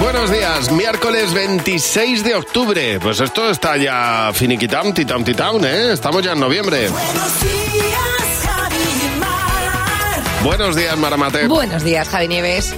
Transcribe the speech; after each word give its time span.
Buenos 0.00 0.30
días, 0.30 0.70
miércoles 0.72 1.32
26 1.32 2.24
de 2.24 2.34
octubre. 2.34 2.98
Pues 3.00 3.20
esto 3.20 3.48
está 3.50 3.76
ya 3.76 4.30
finiquitam, 4.34 4.92
titam, 4.92 5.24
titam, 5.24 5.64
¿eh? 5.64 5.92
Estamos 5.92 6.22
ya 6.22 6.32
en 6.32 6.40
noviembre. 6.40 6.88
Buenos 6.88 7.40
días, 7.40 8.44
Javi 8.44 8.76
y 8.76 9.18
Mar. 9.20 10.22
Buenos 10.42 10.76
días, 10.76 10.96
Maramate. 10.98 11.46
Buenos 11.46 11.82
días, 11.84 12.08
Javi 12.08 12.28
Nieves. 12.28 12.74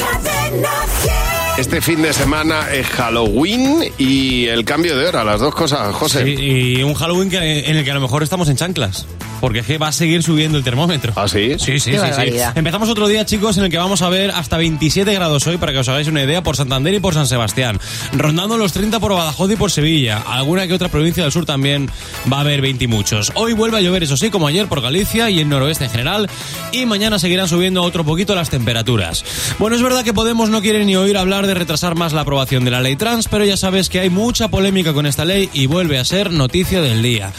Cadena 0.00 0.68
100. 1.02 1.14
Este 1.58 1.80
fin 1.80 2.02
de 2.02 2.12
semana 2.12 2.70
es 2.72 2.86
Halloween 2.88 3.92
y 3.96 4.46
el 4.48 4.64
cambio 4.64 4.96
de 4.98 5.06
hora, 5.06 5.24
las 5.24 5.40
dos 5.40 5.54
cosas, 5.54 5.94
José. 5.94 6.24
Sí, 6.24 6.34
y 6.78 6.82
un 6.82 6.94
Halloween 6.94 7.30
que- 7.30 7.70
en 7.70 7.76
el 7.76 7.84
que 7.84 7.90
a 7.90 7.94
lo 7.94 8.00
mejor 8.00 8.22
estamos 8.22 8.48
en 8.48 8.56
chanclas. 8.56 9.06
Porque 9.44 9.58
es 9.58 9.66
que 9.66 9.76
va 9.76 9.88
a 9.88 9.92
seguir 9.92 10.22
subiendo 10.22 10.56
el 10.56 10.64
termómetro. 10.64 11.12
¿Ah, 11.16 11.28
sí? 11.28 11.56
Sí, 11.58 11.78
sí, 11.78 11.90
Qué 11.90 11.98
sí, 11.98 12.30
sí. 12.32 12.38
Empezamos 12.54 12.88
otro 12.88 13.08
día, 13.08 13.26
chicos, 13.26 13.58
en 13.58 13.64
el 13.64 13.70
que 13.70 13.76
vamos 13.76 14.00
a 14.00 14.08
ver 14.08 14.30
hasta 14.30 14.56
27 14.56 15.12
grados 15.12 15.46
hoy, 15.46 15.58
para 15.58 15.70
que 15.70 15.80
os 15.80 15.88
hagáis 15.90 16.08
una 16.08 16.22
idea, 16.22 16.42
por 16.42 16.56
Santander 16.56 16.94
y 16.94 16.98
por 16.98 17.12
San 17.12 17.26
Sebastián. 17.26 17.78
Rondando 18.14 18.56
los 18.56 18.72
30 18.72 19.00
por 19.00 19.12
Badajoz 19.12 19.50
y 19.52 19.56
por 19.56 19.70
Sevilla. 19.70 20.22
Alguna 20.26 20.66
que 20.66 20.72
otra 20.72 20.88
provincia 20.88 21.24
del 21.24 21.30
sur 21.30 21.44
también 21.44 21.90
va 22.32 22.38
a 22.38 22.40
haber 22.40 22.62
20 22.62 22.84
y 22.84 22.86
muchos. 22.86 23.32
Hoy 23.34 23.52
vuelve 23.52 23.76
a 23.76 23.80
llover, 23.82 24.04
eso 24.04 24.16
sí, 24.16 24.30
como 24.30 24.46
ayer 24.46 24.66
por 24.66 24.80
Galicia 24.80 25.28
y 25.28 25.40
el 25.40 25.48
noroeste 25.50 25.84
en 25.84 25.90
general. 25.90 26.30
Y 26.72 26.86
mañana 26.86 27.18
seguirán 27.18 27.46
subiendo 27.46 27.82
otro 27.82 28.02
poquito 28.02 28.34
las 28.34 28.48
temperaturas. 28.48 29.26
Bueno, 29.58 29.76
es 29.76 29.82
verdad 29.82 30.04
que 30.04 30.14
Podemos 30.14 30.48
no 30.48 30.62
quiere 30.62 30.86
ni 30.86 30.96
oír 30.96 31.18
hablar 31.18 31.46
de 31.46 31.52
retrasar 31.52 31.96
más 31.96 32.14
la 32.14 32.22
aprobación 32.22 32.64
de 32.64 32.70
la 32.70 32.80
ley 32.80 32.96
trans, 32.96 33.28
pero 33.28 33.44
ya 33.44 33.58
sabes 33.58 33.90
que 33.90 34.00
hay 34.00 34.08
mucha 34.08 34.48
polémica 34.48 34.94
con 34.94 35.04
esta 35.04 35.26
ley 35.26 35.50
y 35.52 35.66
vuelve 35.66 35.98
a 35.98 36.04
ser 36.06 36.30
noticia 36.32 36.80
del 36.80 37.02
día. 37.02 37.30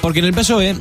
Porque 0.00 0.20
en 0.20 0.24
el 0.24 0.32
PSOE, 0.32 0.70
E, 0.70 0.76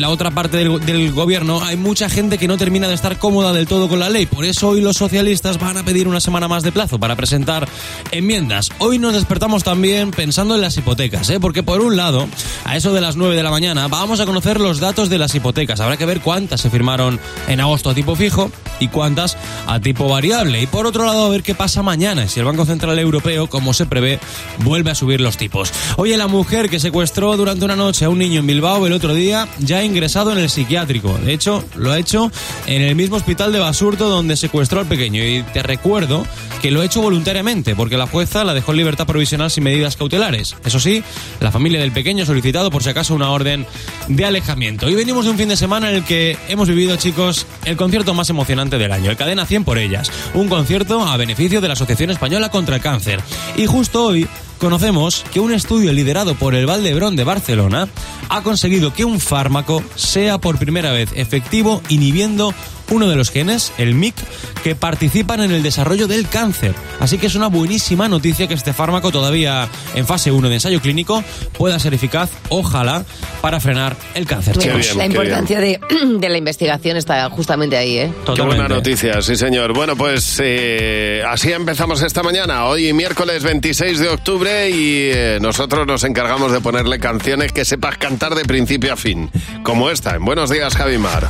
la 0.00 0.10
otra 0.10 0.30
parte 0.30 0.56
del, 0.56 0.80
del 0.84 1.12
gobierno, 1.12 1.62
hay 1.62 1.76
mucha 1.76 2.08
gente 2.08 2.38
que 2.38 2.48
no 2.48 2.56
termina 2.56 2.88
de 2.88 2.94
estar 2.94 3.18
cómoda 3.18 3.52
del 3.52 3.66
todo 3.66 3.88
con 3.88 3.98
la 3.98 4.10
ley. 4.10 4.26
Por 4.26 4.44
eso 4.44 4.68
hoy 4.68 4.80
los 4.80 4.96
socialistas 4.96 5.58
van 5.58 5.76
a 5.76 5.84
pedir 5.84 6.08
una 6.08 6.20
semana 6.20 6.48
más 6.48 6.62
de 6.62 6.72
plazo 6.72 6.98
para 6.98 7.16
presentar 7.16 7.68
enmiendas. 8.10 8.70
Hoy 8.78 8.98
nos 8.98 9.14
despertamos 9.14 9.64
también 9.64 10.10
pensando 10.10 10.54
en 10.54 10.60
las 10.60 10.76
hipotecas, 10.76 11.28
¿eh? 11.30 11.40
porque 11.40 11.62
por 11.62 11.80
un 11.80 11.96
lado, 11.96 12.28
a 12.64 12.76
eso 12.76 12.92
de 12.92 13.00
las 13.00 13.16
9 13.16 13.36
de 13.36 13.42
la 13.42 13.50
mañana, 13.50 13.88
vamos 13.88 14.20
a 14.20 14.26
conocer 14.26 14.60
los 14.60 14.80
datos 14.80 15.08
de 15.08 15.18
las 15.18 15.34
hipotecas. 15.34 15.80
Habrá 15.80 15.96
que 15.96 16.06
ver 16.06 16.20
cuántas 16.20 16.60
se 16.60 16.70
firmaron 16.70 17.20
en 17.48 17.60
agosto 17.60 17.90
a 17.90 17.94
tipo 17.94 18.16
fijo 18.16 18.50
y 18.80 18.88
cuántas 18.88 19.36
a 19.66 19.80
tipo 19.80 20.08
variable. 20.08 20.60
Y 20.60 20.66
por 20.66 20.86
otro 20.86 21.04
lado, 21.04 21.26
a 21.26 21.28
ver 21.28 21.42
qué 21.42 21.54
pasa 21.54 21.82
mañana, 21.82 22.28
si 22.28 22.40
el 22.40 22.46
Banco 22.46 22.64
Central 22.64 22.98
Europeo, 22.98 23.48
como 23.48 23.74
se 23.74 23.86
prevé, 23.86 24.20
vuelve 24.58 24.90
a 24.90 24.94
subir 24.94 25.20
los 25.20 25.36
tipos. 25.36 25.72
Oye, 25.96 26.16
la 26.16 26.26
mujer 26.26 26.68
que 26.70 26.80
secuestró 26.80 27.36
durante 27.36 27.64
una 27.64 27.76
noche 27.76 28.04
a 28.04 28.08
un 28.08 28.18
niño 28.18 28.40
en 28.40 28.46
Bilbao 28.46 28.86
el 28.86 28.92
otro 28.92 29.14
día 29.14 29.48
ya 29.58 29.81
ingresado 29.84 30.32
en 30.32 30.38
el 30.38 30.50
psiquiátrico. 30.50 31.18
De 31.24 31.32
hecho, 31.32 31.64
lo 31.76 31.92
ha 31.92 31.98
hecho 31.98 32.30
en 32.66 32.82
el 32.82 32.94
mismo 32.94 33.16
hospital 33.16 33.52
de 33.52 33.58
Basurto 33.58 34.08
donde 34.08 34.36
secuestró 34.36 34.80
al 34.80 34.86
pequeño. 34.86 35.22
Y 35.24 35.42
te 35.52 35.62
recuerdo 35.62 36.26
que 36.60 36.70
lo 36.70 36.80
ha 36.80 36.84
hecho 36.84 37.02
voluntariamente, 37.02 37.74
porque 37.74 37.96
la 37.96 38.06
jueza 38.06 38.44
la 38.44 38.54
dejó 38.54 38.70
en 38.72 38.78
libertad 38.78 39.06
provisional 39.06 39.50
sin 39.50 39.64
medidas 39.64 39.96
cautelares. 39.96 40.54
Eso 40.64 40.78
sí, 40.78 41.02
la 41.40 41.50
familia 41.50 41.80
del 41.80 41.92
pequeño 41.92 42.22
ha 42.22 42.26
solicitado 42.26 42.70
por 42.70 42.82
si 42.82 42.90
acaso 42.90 43.14
una 43.14 43.30
orden 43.30 43.66
de 44.08 44.24
alejamiento. 44.24 44.86
Hoy 44.86 44.94
venimos 44.94 45.24
de 45.24 45.32
un 45.32 45.38
fin 45.38 45.48
de 45.48 45.56
semana 45.56 45.90
en 45.90 45.96
el 45.96 46.04
que 46.04 46.36
hemos 46.48 46.68
vivido, 46.68 46.96
chicos, 46.96 47.46
el 47.64 47.76
concierto 47.76 48.14
más 48.14 48.30
emocionante 48.30 48.78
del 48.78 48.92
año, 48.92 49.10
el 49.10 49.16
Cadena 49.16 49.44
100 49.44 49.64
por 49.64 49.78
ellas. 49.78 50.10
Un 50.34 50.48
concierto 50.48 51.04
a 51.04 51.16
beneficio 51.16 51.60
de 51.60 51.68
la 51.68 51.74
Asociación 51.74 52.10
Española 52.10 52.50
contra 52.50 52.76
el 52.76 52.82
Cáncer. 52.82 53.20
Y 53.56 53.66
justo 53.66 54.04
hoy 54.04 54.28
conocemos 54.62 55.24
que 55.32 55.40
un 55.40 55.52
estudio 55.52 55.92
liderado 55.92 56.36
por 56.36 56.54
el 56.54 56.66
Valdebrón 56.66 57.16
de 57.16 57.24
Barcelona 57.24 57.88
ha 58.28 58.42
conseguido 58.44 58.94
que 58.94 59.04
un 59.04 59.18
fármaco 59.18 59.82
sea 59.96 60.38
por 60.38 60.56
primera 60.56 60.92
vez 60.92 61.10
efectivo 61.16 61.82
inhibiendo 61.88 62.54
uno 62.92 63.08
de 63.08 63.16
los 63.16 63.30
genes, 63.30 63.72
el 63.78 63.94
MIC, 63.94 64.14
que 64.62 64.74
participan 64.74 65.40
en 65.40 65.50
el 65.50 65.62
desarrollo 65.62 66.06
del 66.06 66.28
cáncer. 66.28 66.74
Así 67.00 67.16
que 67.16 67.26
es 67.26 67.34
una 67.34 67.46
buenísima 67.46 68.06
noticia 68.06 68.46
que 68.46 68.54
este 68.54 68.74
fármaco 68.74 69.10
todavía 69.10 69.68
en 69.94 70.06
fase 70.06 70.30
1 70.30 70.48
de 70.48 70.54
ensayo 70.54 70.80
clínico 70.80 71.24
pueda 71.56 71.78
ser 71.78 71.94
eficaz, 71.94 72.30
ojalá, 72.50 73.04
para 73.40 73.60
frenar 73.60 73.96
el 74.14 74.26
cáncer. 74.26 74.58
Qué 74.58 74.70
bien, 74.70 74.98
la 74.98 75.04
qué 75.04 75.06
importancia 75.06 75.60
de, 75.60 75.80
de 76.18 76.28
la 76.28 76.36
investigación 76.36 76.98
está 76.98 77.28
justamente 77.30 77.76
ahí, 77.78 77.96
¿eh? 77.98 78.12
Qué 78.12 78.26
Totalmente. 78.26 78.56
buena 78.60 78.74
noticia, 78.74 79.22
sí 79.22 79.36
señor. 79.36 79.72
Bueno, 79.72 79.96
pues 79.96 80.38
eh, 80.44 81.22
así 81.26 81.50
empezamos 81.50 82.02
esta 82.02 82.22
mañana, 82.22 82.66
hoy 82.66 82.92
miércoles 82.92 83.42
26 83.42 83.98
de 83.98 84.08
octubre 84.08 84.70
y 84.70 85.10
eh, 85.12 85.38
nosotros 85.40 85.86
nos 85.86 86.04
encargamos 86.04 86.52
de 86.52 86.60
ponerle 86.60 86.98
canciones 86.98 87.52
que 87.52 87.64
sepas 87.64 87.96
cantar 87.96 88.34
de 88.34 88.44
principio 88.44 88.92
a 88.92 88.96
fin, 88.96 89.30
como 89.62 89.90
esta, 89.90 90.14
en 90.14 90.24
Buenos 90.24 90.50
Días 90.50 90.76
Javimar. 90.76 91.28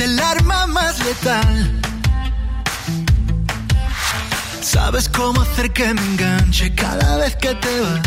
El 0.00 0.20
arma 0.20 0.64
más 0.68 1.04
letal. 1.04 1.80
Sabes 4.62 5.08
cómo 5.08 5.40
hacer 5.40 5.72
que 5.72 5.92
me 5.92 6.00
enganche 6.00 6.72
cada 6.72 7.16
vez 7.16 7.34
que 7.34 7.52
te 7.56 7.80
vas. 7.80 8.00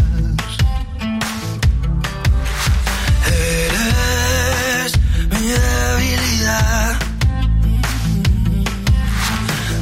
Eres 3.27 4.99
mi 5.31 5.47
debilidad. 5.47 6.99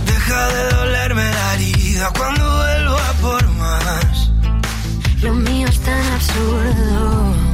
Deja 0.08 0.47
de 0.50 0.70
dolerme 0.78 1.31
la 1.31 1.53
herida 1.53 2.12
cuando 2.18 2.58
vuelvo 2.58 2.97
a 2.97 3.14
por 3.22 3.47
más. 3.50 4.31
Lo 5.22 5.34
mío 5.36 5.68
es 5.68 5.80
tan 5.81 6.14
absurdo. 6.14 7.49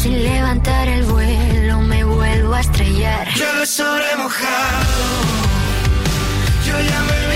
Sin 0.00 0.22
levantar 0.22 0.86
el 0.86 1.02
vuelo 1.06 1.80
me 1.80 2.04
vuelvo 2.04 2.54
a 2.54 2.60
estrellar. 2.60 3.26
Llueve 3.34 3.66
sobre 3.66 4.16
mojado. 4.16 4.84
Yo 6.64 6.80
ya 6.80 7.00
me 7.02 7.27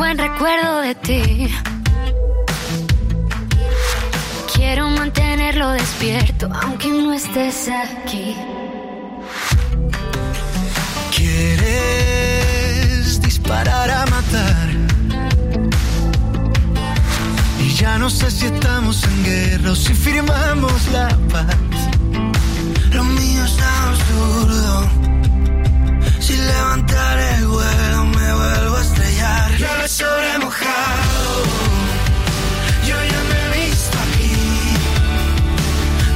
buen 0.00 0.16
recuerdo 0.16 0.80
de 0.80 0.94
ti. 0.94 1.54
Quiero 4.54 4.88
mantenerlo 4.88 5.72
despierto 5.72 6.48
aunque 6.62 6.88
no 6.88 7.12
estés 7.12 7.68
aquí. 7.68 8.34
Quieres 11.14 13.20
disparar 13.20 13.90
a 13.90 14.06
matar. 14.06 14.68
Y 17.62 17.68
ya 17.74 17.98
no 17.98 18.08
sé 18.08 18.30
si 18.30 18.46
estamos 18.46 19.04
en 19.04 19.24
guerra 19.24 19.72
o 19.72 19.76
si 19.76 19.92
firmamos 19.92 20.88
la 20.92 21.08
paz. 21.32 21.56
Lo 22.94 23.04
mío 23.04 23.44
es 23.44 23.56
absurdo. 23.84 24.88
Sin 26.20 26.46
levantar 26.46 27.18
sobre 29.90 30.38
mojado. 30.38 31.42
Yo 32.86 32.96
ya 33.12 33.20
me 33.28 33.36
he 33.42 33.66
visto 33.66 33.98
aquí. 34.06 34.36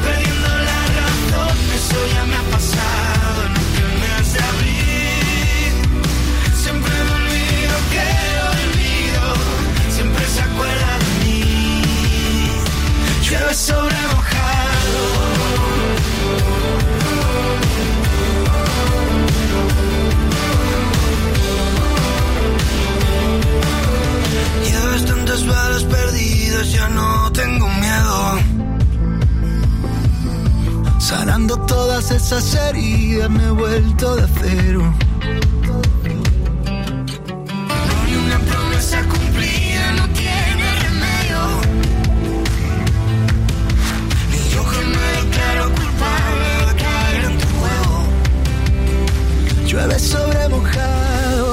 Perdiendo 0.05 0.49
la 0.71 0.81
razón, 0.99 1.57
eso 1.79 1.99
ya 2.15 2.25
me 2.31 2.37
ha 2.37 2.45
pasado 2.55 3.39
en 3.47 3.53
el 3.83 3.91
mes 4.03 4.27
de 4.35 4.41
abril. 4.53 5.73
Siempre 6.62 6.95
me 7.07 7.12
olvido 7.21 7.75
que 7.93 8.07
lo 8.37 8.44
olvido, 8.62 9.25
siempre 9.97 10.25
se 10.35 10.41
acuerda 10.41 10.91
de 11.03 11.11
mí. 11.25 11.43
Llueve 13.25 13.55
sobre 13.55 14.00
mojado. 14.15 14.34
Balas 25.55 25.85
perdidas, 25.85 26.73
ya 26.73 26.89
no 26.89 27.31
tengo 27.33 27.67
miedo. 27.85 28.19
Sanando 30.99 31.56
todas 31.75 32.11
esas 32.11 32.55
heridas 32.55 33.31
me 33.31 33.45
he 33.45 33.51
vuelto 33.51 34.17
de 34.17 34.27
cero. 34.41 34.83
Ni 38.06 38.12
una 38.25 38.39
promesa 38.51 38.99
cumplida 39.12 39.85
no 39.99 40.05
tiene 40.21 40.67
remedio. 40.85 41.43
Ni 44.31 44.41
yo 44.53 44.62
que 44.71 44.81
me 44.95 45.07
declaro 45.19 45.65
culpable 45.79 46.49
de 46.67 46.75
caer 46.85 47.23
en 47.31 47.35
tu 47.43 47.49
juego. 47.59 47.97
Llueve 49.69 49.99
sobre 49.99 50.49
mojado. 50.49 51.53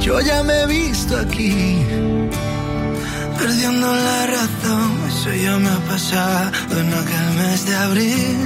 Yo 0.00 0.20
ya 0.20 0.42
me 0.42 0.54
he 0.62 0.66
visto 0.66 1.16
aquí, 1.18 1.84
perdiendo 3.60 3.94
la 3.94 4.26
razón. 4.26 4.90
Eso 5.08 5.34
ya 5.34 5.56
me 5.58 5.68
ha 5.68 5.78
pasado 5.80 6.80
en 6.80 6.94
aquel 6.94 7.30
mes 7.36 7.66
de 7.66 7.76
abril. 7.76 8.38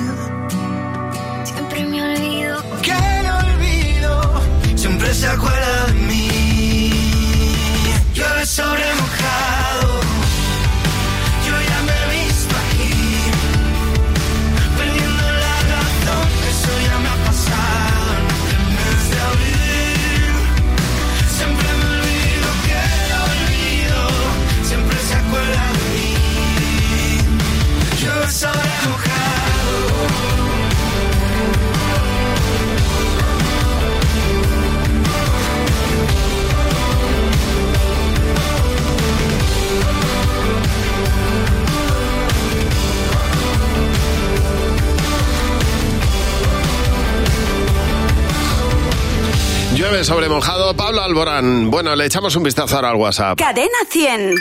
Siempre 1.44 1.84
me 1.86 2.02
olvido. 2.02 2.62
Que 2.82 2.92
el 2.92 3.26
olvido 3.26 4.42
siempre 4.74 5.14
se 5.14 5.26
acuerda 5.28 5.86
de 5.86 5.92
mí. 5.92 6.90
Llueve 8.14 8.46
sobre 8.46 8.93
Llueve 50.04 50.24
sobre 50.24 50.28
mojado. 50.28 50.74
Pablo 50.76 51.02
Alborán. 51.02 51.70
Bueno, 51.70 51.96
le 51.96 52.04
echamos 52.04 52.36
un 52.36 52.42
vistazo 52.42 52.76
ahora 52.76 52.90
al 52.90 52.96
WhatsApp. 52.96 53.38
Cadena 53.38 53.68
100. 53.88 54.34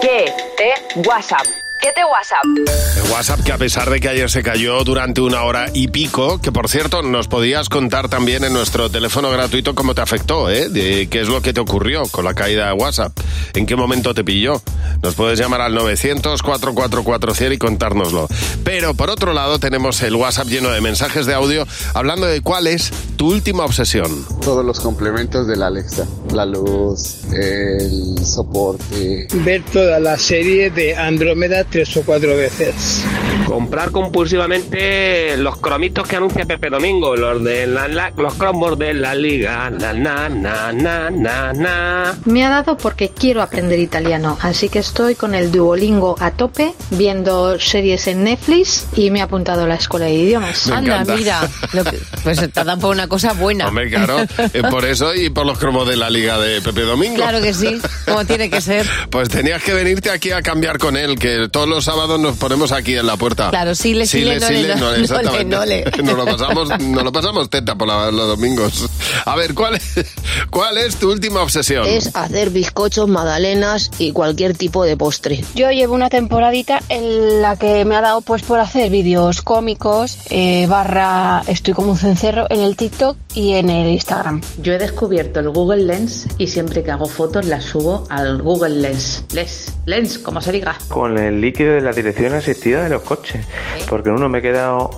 ¿Qué 0.00 0.32
te 0.56 1.00
WhatsApp? 1.08 1.46
¿Qué 1.80 1.92
te 1.92 2.02
WhatsApp? 2.02 2.42
El 2.96 3.12
WhatsApp 3.12 3.40
que 3.44 3.52
a 3.52 3.58
pesar 3.58 3.90
de 3.90 4.00
que 4.00 4.08
ayer 4.08 4.30
se 4.30 4.42
cayó 4.42 4.82
durante 4.84 5.20
una 5.20 5.42
hora 5.42 5.66
y 5.74 5.88
pico, 5.88 6.40
que 6.40 6.50
por 6.50 6.70
cierto 6.70 7.02
nos 7.02 7.28
podías 7.28 7.68
contar 7.68 8.08
también 8.08 8.42
en 8.42 8.54
nuestro 8.54 8.90
teléfono 8.90 9.30
gratuito 9.30 9.74
cómo 9.74 9.94
te 9.94 10.00
afectó, 10.00 10.48
¿eh? 10.48 10.70
De 10.70 11.08
qué 11.08 11.20
es 11.20 11.28
lo 11.28 11.42
que 11.42 11.52
te 11.52 11.60
ocurrió 11.60 12.04
con 12.10 12.24
la 12.24 12.32
caída 12.32 12.68
de 12.68 12.72
WhatsApp. 12.72 13.12
¿En 13.52 13.66
qué 13.66 13.76
momento 13.76 14.14
te 14.14 14.24
pilló? 14.24 14.62
Nos 15.02 15.14
puedes 15.14 15.38
llamar 15.38 15.60
al 15.60 15.76
900-4440 15.76 17.52
y 17.52 17.58
contárnoslo. 17.58 18.28
Pero 18.64 18.94
por 18.94 19.10
otro 19.10 19.34
lado 19.34 19.58
tenemos 19.58 20.00
el 20.02 20.14
WhatsApp 20.16 20.48
lleno 20.48 20.70
de 20.70 20.80
mensajes 20.80 21.26
de 21.26 21.34
audio 21.34 21.66
hablando 21.92 22.24
de 22.26 22.40
cuál 22.40 22.66
es 22.66 22.90
tu 23.24 23.30
última 23.30 23.64
obsesión. 23.64 24.26
Todos 24.42 24.62
los 24.64 24.80
complementos 24.80 25.46
de 25.46 25.56
la 25.56 25.68
Alexa. 25.68 26.06
La 26.34 26.44
luz, 26.44 27.24
el 27.32 28.18
soporte. 28.24 29.26
ver 29.34 29.62
toda 29.72 29.98
la 30.00 30.18
serie 30.18 30.70
de 30.70 30.94
Andrómeda 30.96 31.64
tres 31.64 31.96
o 31.96 32.02
cuatro 32.02 32.36
veces. 32.36 33.02
Comprar 33.46 33.92
compulsivamente 33.92 35.36
los 35.38 35.56
cromitos 35.58 36.06
que 36.08 36.16
anuncia 36.16 36.44
Pepe 36.44 36.68
Domingo, 36.70 37.14
los 37.16 37.42
de 37.44 37.66
la, 37.66 37.88
la- 37.88 38.10
los 38.16 38.34
cromos 38.34 38.78
de 38.78 38.92
la 38.94 39.14
liga. 39.14 39.70
Na, 39.70 39.92
na, 39.92 40.28
na, 40.28 40.72
na, 40.72 41.10
na, 41.10 41.52
na. 41.52 42.14
Me 42.26 42.44
ha 42.44 42.50
dado 42.50 42.76
porque 42.76 43.08
quiero 43.10 43.40
aprender 43.42 43.78
italiano, 43.78 44.36
así 44.42 44.68
que 44.68 44.80
estoy 44.80 45.14
con 45.14 45.34
el 45.34 45.50
Duolingo 45.52 46.16
a 46.20 46.30
tope, 46.32 46.74
viendo 46.90 47.58
series 47.60 48.06
en 48.08 48.24
Netflix 48.24 48.86
y 48.96 49.10
me 49.10 49.20
he 49.20 49.22
apuntado 49.22 49.62
a 49.64 49.66
la 49.66 49.76
escuela 49.76 50.06
de 50.06 50.14
idiomas. 50.14 50.66
Me 50.66 50.74
Anda, 50.76 50.94
encanta. 51.02 51.16
mira. 51.16 51.48
Lo 51.72 51.84
que- 51.84 51.98
pues 52.22 52.38
te 52.38 52.48
por 52.80 52.90
una 52.90 53.06
cosa 53.14 53.32
buena. 53.32 53.68
Hombre, 53.68 53.88
claro, 53.90 54.20
eh, 54.52 54.62
por 54.70 54.84
eso 54.84 55.14
y 55.14 55.30
por 55.30 55.46
los 55.46 55.58
cromos 55.58 55.86
de 55.88 55.96
la 55.96 56.10
liga 56.10 56.38
de 56.38 56.60
Pepe 56.60 56.80
Domingo. 56.82 57.16
Claro 57.16 57.40
que 57.40 57.54
sí, 57.54 57.78
como 58.04 58.24
tiene 58.24 58.50
que 58.50 58.60
ser. 58.60 58.84
Pues 59.10 59.28
tenías 59.28 59.62
que 59.62 59.72
venirte 59.72 60.10
aquí 60.10 60.32
a 60.32 60.42
cambiar 60.42 60.78
con 60.78 60.96
él, 60.96 61.16
que 61.18 61.48
todos 61.48 61.68
los 61.68 61.84
sábados 61.84 62.18
nos 62.18 62.36
ponemos 62.36 62.72
aquí 62.72 62.96
en 62.96 63.06
la 63.06 63.16
puerta. 63.16 63.50
Claro, 63.50 63.72
nole, 64.80 65.00
exactamente. 65.02 65.44
nole. 65.44 65.84
Nos 66.02 66.16
lo 66.16 66.24
pasamos, 66.24 66.68
nos 66.80 67.04
lo 67.04 67.12
pasamos 67.12 67.48
teta 67.48 67.76
por 67.76 67.86
la- 67.86 68.10
los 68.10 68.26
domingos. 68.28 68.88
A 69.24 69.36
ver, 69.36 69.54
¿cuál 69.54 69.76
es, 69.76 70.04
cuál 70.50 70.78
es 70.78 70.96
tu 70.96 71.10
última 71.12 71.40
obsesión? 71.42 71.86
Es 71.86 72.10
hacer 72.14 72.50
bizcochos, 72.50 73.08
magdalenas 73.08 73.90
y 73.98 74.12
cualquier 74.12 74.56
tipo 74.56 74.84
de 74.84 74.96
postre. 74.96 75.44
Yo 75.54 75.70
llevo 75.70 75.94
una 75.94 76.08
temporadita 76.10 76.80
en 76.88 77.40
la 77.42 77.56
que 77.56 77.84
me 77.84 77.94
ha 77.96 78.00
dado 78.00 78.20
pues 78.20 78.42
por 78.42 78.58
hacer 78.58 78.90
vídeos 78.90 79.42
cómicos, 79.42 80.18
eh, 80.30 80.66
barra 80.68 81.42
estoy 81.46 81.74
como 81.74 81.92
un 81.92 81.98
cencerro 81.98 82.46
en 82.50 82.60
el 82.60 82.76
TikTok 82.76 83.03
y 83.34 83.52
en 83.54 83.70
el 83.70 83.88
Instagram. 83.88 84.40
Yo 84.62 84.72
he 84.74 84.78
descubierto 84.78 85.40
el 85.40 85.50
Google 85.50 85.84
Lens 85.84 86.26
y 86.38 86.46
siempre 86.48 86.82
que 86.82 86.90
hago 86.90 87.06
fotos 87.06 87.46
las 87.46 87.64
subo 87.64 88.06
al 88.10 88.42
Google 88.42 88.76
Lens. 88.80 89.24
Lens, 89.32 89.72
Lens, 89.86 90.18
como 90.18 90.40
se 90.40 90.52
diga. 90.52 90.76
Con 90.88 91.18
el 91.18 91.40
líquido 91.40 91.74
de 91.74 91.80
la 91.80 91.92
dirección 91.92 92.34
asistida 92.34 92.82
de 92.84 92.90
los 92.90 93.02
coches. 93.02 93.44
Porque 93.88 94.10
uno 94.10 94.28
me 94.28 94.38
he 94.38 94.42
quedado 94.42 94.90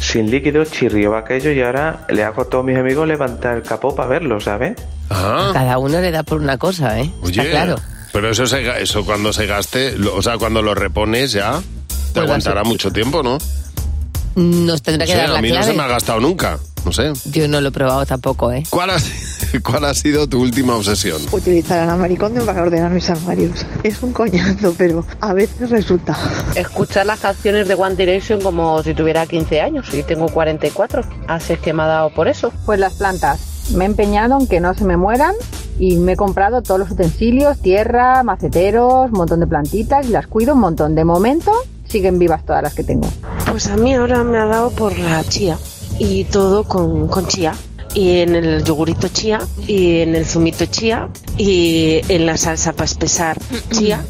sin 0.00 0.30
líquido, 0.30 0.64
chirriaba 0.64 1.20
aquello 1.20 1.50
y 1.52 1.62
ahora 1.62 2.06
le 2.10 2.22
hago 2.24 2.42
a 2.42 2.44
todos 2.46 2.64
mis 2.64 2.76
amigos 2.76 3.06
levantar 3.08 3.56
el 3.56 3.62
capó 3.62 3.94
para 3.94 4.08
verlo, 4.08 4.40
¿sabes? 4.40 4.76
Ah, 5.10 5.50
Cada 5.52 5.78
uno 5.78 6.00
le 6.00 6.10
da 6.10 6.22
por 6.22 6.40
una 6.40 6.56
cosa, 6.58 6.98
¿eh? 7.00 7.10
oye, 7.22 7.40
Está 7.42 7.50
claro. 7.50 7.76
pero 8.12 8.30
eso, 8.30 8.46
se 8.46 8.82
eso 8.82 9.04
cuando 9.04 9.32
se 9.32 9.46
gaste, 9.46 9.96
lo- 9.98 10.14
o 10.16 10.22
sea, 10.22 10.38
cuando 10.38 10.62
lo 10.62 10.74
repones 10.74 11.32
ya, 11.32 11.60
te 11.60 12.20
Pues 12.20 12.24
aguantará 12.24 12.64
mucho 12.64 12.90
tiempo, 12.92 13.22
¿no? 13.22 13.38
Nos 14.36 14.82
tendrá 14.82 15.06
No 15.06 15.12
que 15.12 15.16
dar 15.18 15.28
la 15.30 15.38
a 15.38 15.42
mí 15.42 15.48
clave. 15.50 15.66
no 15.66 15.72
se 15.72 15.76
me 15.78 15.82
ha 15.84 15.88
gastado 15.88 16.20
nunca, 16.20 16.58
no 16.84 16.92
sé. 16.92 17.12
Yo 17.30 17.48
no 17.48 17.60
lo 17.60 17.68
he 17.68 17.72
probado 17.72 18.04
tampoco, 18.06 18.52
¿eh? 18.52 18.62
¿Cuál 18.70 18.90
ha, 18.90 18.96
¿Cuál 19.62 19.84
ha 19.84 19.94
sido 19.94 20.28
tu 20.28 20.40
última 20.40 20.76
obsesión? 20.76 21.20
Utilizar 21.32 21.80
a 21.80 21.86
la 21.86 21.96
mariconde 21.96 22.40
para 22.42 22.62
ordenar 22.62 22.90
mis 22.90 23.08
armarios. 23.10 23.66
Es 23.82 24.02
un 24.02 24.12
coñazo, 24.12 24.74
pero 24.76 25.04
a 25.20 25.32
veces 25.32 25.70
resulta. 25.70 26.16
Escuchar 26.54 27.06
las 27.06 27.20
canciones 27.20 27.68
de 27.68 27.74
One 27.74 27.96
Direction 27.96 28.40
como 28.40 28.82
si 28.82 28.94
tuviera 28.94 29.26
15 29.26 29.60
años 29.60 29.92
y 29.94 30.02
tengo 30.02 30.28
44. 30.28 31.02
Así 31.26 31.54
es 31.54 31.58
que 31.58 31.72
me 31.72 31.82
ha 31.82 31.86
dado 31.86 32.10
por 32.10 32.28
eso. 32.28 32.52
Pues 32.64 32.78
las 32.78 32.94
plantas. 32.94 33.40
Me 33.74 33.84
he 33.84 33.86
empeñado 33.86 34.38
en 34.38 34.46
que 34.46 34.60
no 34.60 34.74
se 34.74 34.84
me 34.84 34.96
mueran 34.96 35.34
y 35.78 35.96
me 35.96 36.12
he 36.12 36.16
comprado 36.16 36.62
todos 36.62 36.78
los 36.78 36.90
utensilios, 36.90 37.58
tierra, 37.60 38.22
maceteros, 38.22 39.10
un 39.10 39.18
montón 39.18 39.40
de 39.40 39.46
plantitas 39.46 40.06
y 40.06 40.10
las 40.10 40.26
cuido 40.26 40.54
un 40.54 40.60
montón. 40.60 40.94
De 40.94 41.04
momento 41.04 41.50
siguen 41.86 42.18
vivas 42.18 42.44
todas 42.44 42.62
las 42.62 42.74
que 42.74 42.84
tengo. 42.84 43.08
Pues 43.50 43.68
a 43.68 43.76
mí 43.76 43.94
ahora 43.94 44.24
me 44.24 44.38
ha 44.38 44.46
dado 44.46 44.70
por 44.70 44.98
la 44.98 45.22
chía. 45.24 45.56
Y 45.98 46.24
todo 46.24 46.64
con, 46.64 47.08
con 47.08 47.26
chía. 47.26 47.54
Y 47.94 48.18
en 48.18 48.34
el 48.34 48.64
yogurito 48.64 49.08
chía, 49.08 49.40
y 49.68 50.00
en 50.00 50.16
el 50.16 50.26
zumito 50.26 50.66
chía, 50.66 51.08
y 51.38 52.00
en 52.08 52.26
la 52.26 52.36
salsa 52.36 52.72
para 52.72 52.86
espesar 52.86 53.38
chía. 53.70 54.04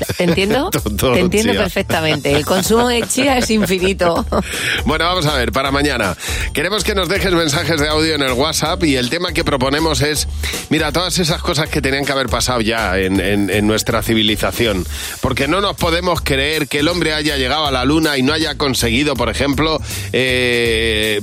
¿Te 0.16 0.24
entiendo? 0.24 0.70
Te 0.70 1.20
entiendo 1.20 1.52
chía. 1.52 1.62
perfectamente. 1.62 2.32
El 2.32 2.44
consumo 2.44 2.88
de 2.88 3.02
chía 3.06 3.38
es 3.38 3.50
infinito. 3.50 4.24
Bueno, 4.84 5.04
vamos 5.06 5.26
a 5.26 5.34
ver, 5.34 5.52
para 5.52 5.70
mañana. 5.70 6.16
Queremos 6.52 6.82
que 6.84 6.94
nos 6.94 7.08
dejes 7.08 7.32
mensajes 7.32 7.80
de 7.80 7.88
audio 7.88 8.14
en 8.14 8.22
el 8.22 8.32
WhatsApp 8.32 8.82
y 8.84 8.96
el 8.96 9.10
tema 9.10 9.32
que 9.32 9.44
proponemos 9.44 10.00
es, 10.02 10.26
mira, 10.70 10.90
todas 10.92 11.18
esas 11.18 11.40
cosas 11.40 11.68
que 11.68 11.80
tenían 11.80 12.04
que 12.04 12.12
haber 12.12 12.28
pasado 12.28 12.60
ya 12.60 12.98
en, 12.98 13.20
en- 13.20 13.48
en 13.48 13.66
nuestra 13.66 14.02
civilización. 14.02 14.84
Porque 15.20 15.46
no 15.48 15.60
nos 15.60 15.76
podemos 15.76 16.20
creer 16.20 16.66
que 16.68 16.80
el 16.80 16.88
hombre 16.88 17.14
haya 17.14 17.36
llegado 17.36 17.66
a 17.66 17.70
la 17.70 17.84
luna 17.84 18.18
y 18.18 18.22
no 18.22 18.32
haya 18.32 18.56
conseguido, 18.56 19.14
por 19.14 19.30
ejemplo, 19.30 19.80
eh, 20.12 21.20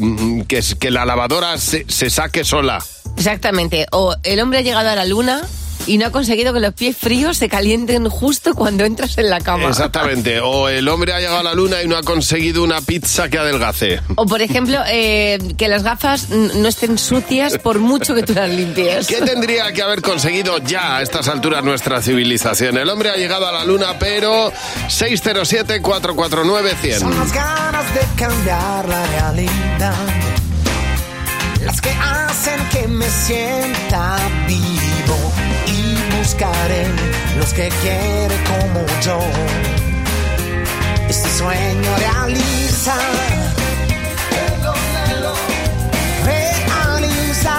que, 0.47 0.63
que 0.79 0.91
la 0.91 1.05
lavadora 1.05 1.57
se, 1.57 1.85
se 1.87 2.09
saque 2.09 2.43
sola. 2.43 2.83
Exactamente. 3.17 3.85
O 3.91 4.15
el 4.23 4.39
hombre 4.39 4.59
ha 4.59 4.61
llegado 4.61 4.89
a 4.89 4.95
la 4.95 5.05
luna 5.05 5.41
y 5.89 5.97
no 5.97 6.05
ha 6.05 6.11
conseguido 6.11 6.53
que 6.53 6.59
los 6.59 6.75
pies 6.75 6.95
fríos 6.95 7.37
se 7.37 7.49
calienten 7.49 8.07
justo 8.09 8.53
cuando 8.53 8.85
entras 8.85 9.17
en 9.17 9.31
la 9.31 9.41
cama. 9.41 9.69
Exactamente. 9.69 10.39
O 10.39 10.69
el 10.69 10.87
hombre 10.87 11.13
ha 11.13 11.19
llegado 11.19 11.39
a 11.39 11.43
la 11.43 11.55
luna 11.55 11.81
y 11.81 11.87
no 11.87 11.97
ha 11.97 12.03
conseguido 12.03 12.63
una 12.63 12.79
pizza 12.81 13.27
que 13.27 13.39
adelgace. 13.39 13.99
O, 14.15 14.27
por 14.27 14.43
ejemplo, 14.43 14.77
eh, 14.87 15.39
que 15.57 15.67
las 15.67 15.81
gafas 15.81 16.29
no 16.29 16.67
estén 16.67 16.99
sucias 16.99 17.57
por 17.57 17.79
mucho 17.79 18.13
que 18.13 18.21
tú 18.21 18.35
las 18.35 18.51
limpies. 18.51 19.07
¿Qué 19.07 19.21
tendría 19.21 19.73
que 19.73 19.81
haber 19.81 20.03
conseguido 20.03 20.59
ya 20.59 20.97
a 20.97 21.01
estas 21.01 21.27
alturas 21.27 21.63
nuestra 21.63 22.03
civilización? 22.03 22.77
El 22.77 22.87
hombre 22.87 23.09
ha 23.09 23.15
llegado 23.15 23.47
a 23.47 23.51
la 23.51 23.65
luna, 23.65 23.97
pero 23.97 24.53
607-449-100. 24.89 26.99
Son 26.99 27.17
las 27.17 27.33
ganas 27.33 27.95
de 27.95 28.01
cambiar 28.15 28.87
la 28.87 29.07
realidad 29.07 29.95
las 31.65 31.81
que 31.81 31.89
hacen 31.89 32.59
que 32.71 32.87
me 32.87 33.09
sienta 33.09 34.17
y 34.47 34.78
buscaré 36.29 36.85
los 37.39 37.53
que 37.53 37.69
quiere 37.81 38.35
como 38.51 38.85
yo. 39.01 39.19
Este 41.09 41.29
sueño 41.29 41.89
realiza. 41.97 42.95
Realiza. 46.25 47.55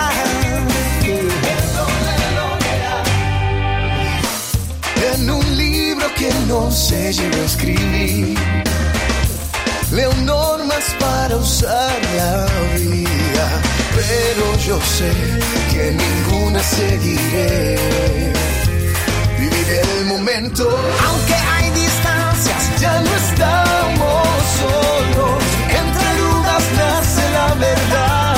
En 5.12 5.30
un 5.30 5.56
libro 5.56 6.06
que 6.14 6.30
no 6.46 6.70
se 6.70 7.12
llegó 7.12 7.42
a 7.42 7.46
escribir. 7.46 8.38
Leo 9.90 10.14
normas 10.22 10.84
para 11.00 11.36
usar 11.36 11.98
la 12.16 12.46
vida. 12.78 13.46
pero 13.96 14.56
yo 14.68 14.80
sé 14.80 15.10
que 15.72 15.92
ninguna 15.92 16.62
seguiré. 16.62 18.30
Aunque 20.10 21.34
hay 21.34 21.70
distancias, 21.70 22.80
ya 22.80 23.00
no 23.00 23.10
estamos 23.14 24.26
solos. 24.58 25.42
Entre 25.68 26.08
dudas 26.18 26.64
nace 26.76 27.30
la 27.30 27.54
verdad. 27.54 28.34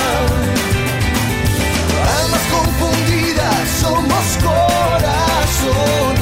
Almas 2.18 2.44
confundidas, 2.52 3.68
somos 3.80 4.26
corazones 4.44 6.21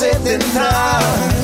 no 0.00 0.08
nos 0.08 1.39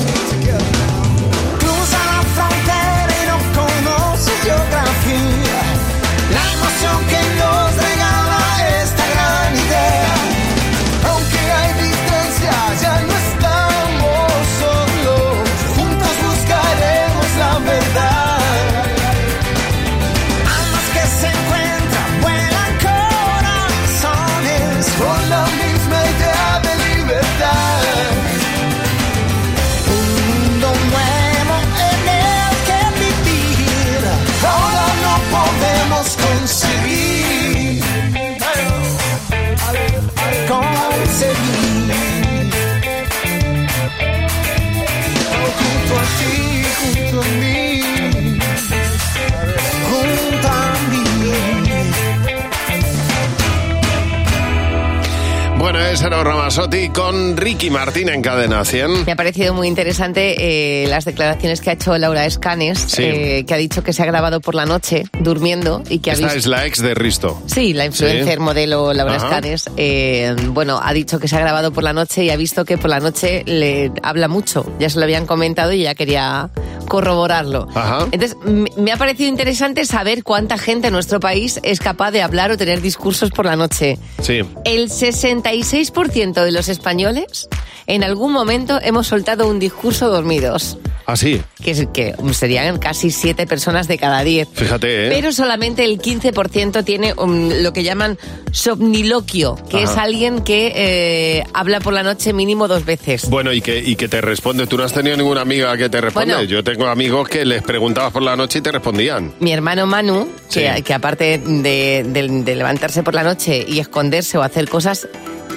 Ero 56.57 56.63
Ramazotti 56.65 56.89
con 56.89 57.37
Ricky 57.37 57.69
Martín 57.69 58.09
en 58.09 58.23
Cadena 58.23 58.65
100. 58.65 59.05
Me 59.05 59.11
ha 59.11 59.15
parecido 59.15 59.53
muy 59.53 59.67
interesante 59.67 60.83
eh, 60.83 60.87
las 60.87 61.05
declaraciones 61.05 61.61
que 61.61 61.69
ha 61.69 61.73
hecho 61.73 61.95
Laura 61.99 62.25
Escanes, 62.25 62.79
Sí. 62.79 63.03
eh, 63.03 63.45
que 63.47 63.53
ha 63.53 63.57
dicho 63.57 63.83
que 63.83 63.93
se 63.93 64.01
ha 64.01 64.07
grabado 64.07 64.41
por 64.41 64.55
la 64.55 64.65
noche 64.65 65.03
durmiendo 65.19 65.83
y 65.87 65.99
que 65.99 66.09
ha 66.09 66.13
Esta 66.13 66.25
visto... 66.25 66.39
es 66.39 66.45
la 66.47 66.65
ex 66.65 66.81
de 66.81 66.95
Risto. 66.95 67.39
Sí, 67.45 67.73
la 67.73 67.85
influencer 67.85 68.33
Sí. 68.33 68.39
modelo 68.39 68.91
Laura 68.93 69.17
Ajá. 69.17 69.27
Escanes, 69.27 69.69
eh, 69.77 70.35
bueno, 70.47 70.79
ha 70.83 70.93
dicho 70.93 71.19
que 71.19 71.27
se 71.27 71.35
ha 71.35 71.41
grabado 71.41 71.71
por 71.71 71.83
la 71.83 71.93
noche 71.93 72.23
y 72.23 72.31
ha 72.31 72.35
visto 72.37 72.65
que 72.65 72.79
por 72.79 72.89
la 72.89 72.99
noche 73.01 73.43
le 73.45 73.91
habla 74.01 74.27
mucho. 74.27 74.65
Ya 74.79 74.89
se 74.89 74.97
lo 74.97 75.03
habían 75.03 75.27
comentado 75.27 75.73
y 75.73 75.83
ya 75.83 75.93
quería 75.93 76.49
corroborarlo. 76.87 77.67
Ajá. 77.75 78.07
Entonces, 78.11 78.37
me 78.77 78.91
ha 78.91 78.97
parecido 78.97 79.29
interesante 79.29 79.85
saber 79.85 80.23
cuánta 80.23 80.57
gente 80.57 80.87
en 80.87 80.93
nuestro 80.93 81.19
país 81.19 81.59
es 81.63 81.79
capaz 81.79 82.11
de 82.11 82.21
hablar 82.21 82.51
o 82.51 82.57
tener 82.57 82.81
discursos 82.81 83.29
por 83.31 83.45
la 83.45 83.55
noche. 83.55 83.97
Sí. 84.21 84.41
El 84.65 84.89
66% 84.89 86.43
de 86.43 86.51
los 86.51 86.69
españoles 86.69 87.47
en 87.85 88.03
algún 88.03 88.33
momento 88.33 88.79
hemos 88.81 89.07
soltado 89.07 89.47
un 89.47 89.59
discurso 89.59 90.09
dormidos. 90.09 90.77
Así. 91.05 91.41
Que, 91.63 91.71
es- 91.71 91.87
que 91.93 92.13
serían 92.33 92.79
casi 92.79 93.11
7 93.11 93.47
personas 93.47 93.87
de 93.87 93.97
cada 93.97 94.23
10. 94.25 94.49
Fíjate, 94.53 95.05
¿eh? 95.07 95.09
Pero 95.09 95.31
solamente 95.31 95.85
el 95.85 95.99
15% 96.01 96.83
tiene 96.83 97.13
um, 97.13 97.49
lo 97.61 97.71
que 97.71 97.83
llaman 97.83 98.17
somniloquio, 98.51 99.55
que 99.69 99.83
Ajá. 99.83 99.91
es 99.93 99.97
alguien 99.97 100.41
que 100.43 100.73
eh, 100.75 101.43
habla 101.53 101.79
por 101.79 101.93
la 101.93 102.03
noche 102.03 102.33
mínimo 102.33 102.67
dos 102.67 102.83
veces. 102.83 103.29
Bueno, 103.29 103.53
y 103.53 103.61
que, 103.61 103.77
y 103.79 103.95
que 103.95 104.09
te 104.09 104.19
responde. 104.19 104.67
¿Tú 104.67 104.77
no 104.77 104.83
has 104.83 104.91
tenido 104.91 105.15
ninguna 105.15 105.41
amiga 105.41 105.77
que 105.77 105.87
te 105.87 106.01
responde? 106.01 106.33
Bueno. 106.33 106.49
Yo 106.49 106.61
tengo 106.77 106.91
amigos 106.91 107.27
que 107.27 107.43
les 107.43 107.63
preguntabas 107.63 108.11
por 108.13 108.21
la 108.21 108.35
noche 108.35 108.59
y 108.59 108.61
te 108.61 108.71
respondían. 108.71 109.33
Mi 109.39 109.51
hermano 109.51 109.87
Manu, 109.87 110.29
que, 110.51 110.93
aparte 110.93 111.39
de, 111.39 112.03
de- 112.07 112.27
de 112.43 112.55
levantarse 112.55 113.01
por 113.01 113.15
la 113.15 113.23
noche 113.23 113.65
y 113.67 113.79
esconderse 113.79 114.37
o 114.37 114.43
hacer 114.43 114.69
cosas, 114.69 115.07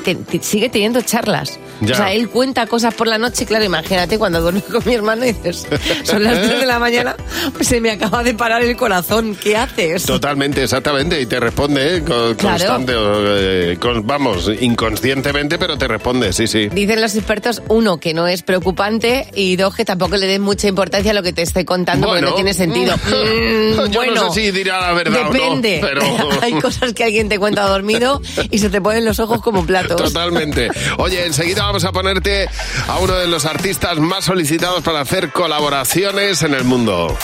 te- 0.03 0.15
te- 0.15 0.43
sigue 0.43 0.71
teniendo 0.71 1.03
charlas. 1.03 1.59
Ya. 1.81 1.95
O 1.95 1.97
sea, 1.97 2.13
él 2.13 2.29
cuenta 2.29 2.67
cosas 2.67 2.95
por 2.95 3.07
la 3.07 3.19
noche, 3.19 3.47
claro, 3.47 3.65
imagínate 3.65 4.19
cuando 4.19 4.41
duerme 4.41 4.61
con 4.63 4.83
mi 4.85 4.95
hermano 4.95 5.25
y 5.25 5.33
dices, 5.33 5.67
son 6.05 6.23
las 6.25 6.39
3 6.41 6.61
de 6.61 6.67
la 6.67 6.79
mañana, 6.79 7.17
pues 7.55 7.69
se 7.69 7.81
me 7.81 7.91
acaba 7.91 8.23
de 8.23 8.35
parar 8.35 8.63
el 8.63 8.77
corazón, 8.77 9.37
¿qué 9.41 9.57
haces? 9.57 10.05
Totalmente, 10.05 10.63
exactamente. 10.63 11.21
Y 11.21 11.27
te 11.27 11.41
responde 11.41 11.97
¿eh? 11.97 12.03
Con- 12.03 12.35
Claro. 12.35 12.59
constante, 12.59 12.93
eh, 12.97 13.77
con- 13.81 14.07
vamos, 14.07 14.51
inconscientemente, 14.61 15.59
pero 15.59 15.77
te 15.79 15.87
responde, 15.89 16.33
sí, 16.33 16.47
sí. 16.47 16.69
Dicen 16.69 17.01
los 17.01 17.15
expertos, 17.15 17.63
uno, 17.69 17.99
que 17.99 18.13
no 18.15 18.27
es 18.27 18.43
preocupante 18.43 19.29
y 19.35 19.57
dos, 19.57 19.75
que 19.75 19.85
tampoco 19.85 20.17
le 20.17 20.27
den 20.27 20.43
mucha 20.43 20.69
importancia 20.69 21.11
a 21.13 21.15
lo 21.15 21.23
que 21.23 21.33
te 21.33 21.43
esté 21.43 21.65
contando 21.65 22.07
porque 22.07 22.21
Bueno. 22.23 22.31
no 22.31 22.35
tiene 22.35 22.55
sentido. 22.55 22.95
Yo 23.11 23.89
Mm, 23.91 23.93
bueno, 23.95 24.15
no 24.15 24.33
sé 24.33 24.41
si 24.43 24.51
dirá 24.51 24.81
la 24.81 24.93
verdad 24.93 25.21
o 25.23 25.25
no, 25.27 25.33
depende. 25.33 25.79
pero- 25.81 26.03
Hay 26.43 26.53
cosas 26.55 26.93
que 26.93 27.05
alguien 27.05 27.29
te 27.29 27.39
cuenta 27.39 27.63
dormido 27.69 28.21
y 28.51 28.59
se 28.59 28.69
te 28.71 28.81
ponen 28.81 29.05
los 29.05 29.19
ojos 29.21 29.41
como 29.43 29.65
platos. 29.65 29.97
Totalmente. 30.03 30.69
Oye, 30.99 31.27
enseguida 31.27 31.65
vamos 31.71 31.85
a 31.85 31.93
ponerte 31.93 32.49
a 32.89 32.99
uno 32.99 33.15
de 33.15 33.29
los 33.29 33.45
artistas 33.45 34.01
más 34.01 34.25
solicitados 34.25 34.83
para 34.83 35.03
hacer 35.03 35.31
colaboraciones 35.31 36.43
en 36.43 36.55
el 36.55 36.65
mundo. 36.65 37.17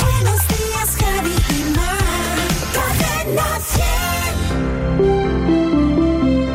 Buenos 0.00 0.48
días, 0.48 0.96
Javi 0.98 1.30
y 1.30 1.76
Mar. 1.76 1.98
Cadena 2.74 3.60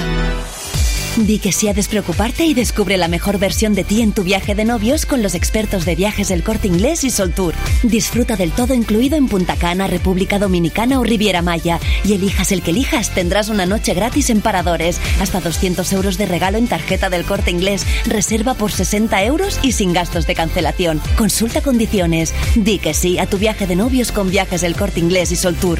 Di 1.17 1.39
que 1.39 1.51
sí 1.51 1.67
a 1.67 1.73
despreocuparte 1.73 2.45
y 2.45 2.53
descubre 2.53 2.95
la 2.95 3.09
mejor 3.09 3.37
versión 3.37 3.73
de 3.73 3.83
ti 3.83 4.01
en 4.01 4.13
tu 4.13 4.23
viaje 4.23 4.55
de 4.55 4.63
novios 4.63 5.05
con 5.05 5.21
los 5.21 5.35
expertos 5.35 5.83
de 5.83 5.95
viajes 5.95 6.29
del 6.29 6.41
Corte 6.41 6.67
Inglés 6.67 7.03
y 7.03 7.09
Soltour. 7.09 7.53
Disfruta 7.83 8.37
del 8.37 8.51
todo 8.51 8.73
incluido 8.73 9.17
en 9.17 9.27
Punta 9.27 9.57
Cana, 9.57 9.87
República 9.87 10.39
Dominicana 10.39 10.99
o 10.99 11.03
Riviera 11.03 11.41
Maya. 11.41 11.79
Y 12.05 12.13
elijas 12.13 12.53
el 12.53 12.61
que 12.61 12.71
elijas, 12.71 13.13
tendrás 13.13 13.49
una 13.49 13.65
noche 13.65 13.93
gratis 13.93 14.29
en 14.29 14.39
paradores. 14.39 15.01
Hasta 15.19 15.41
200 15.41 15.91
euros 15.91 16.17
de 16.17 16.27
regalo 16.27 16.57
en 16.57 16.67
tarjeta 16.67 17.09
del 17.09 17.25
Corte 17.25 17.51
Inglés. 17.51 17.85
Reserva 18.05 18.53
por 18.53 18.71
60 18.71 19.21
euros 19.25 19.59
y 19.63 19.73
sin 19.73 19.91
gastos 19.91 20.27
de 20.27 20.35
cancelación. 20.35 21.01
Consulta 21.17 21.61
condiciones. 21.61 22.33
Di 22.55 22.79
que 22.79 22.93
sí 22.93 23.19
a 23.19 23.25
tu 23.25 23.37
viaje 23.37 23.67
de 23.67 23.75
novios 23.75 24.13
con 24.13 24.29
viajes 24.29 24.61
del 24.61 24.75
Corte 24.75 25.01
Inglés 25.01 25.31
y 25.31 25.35
Soltour. 25.35 25.79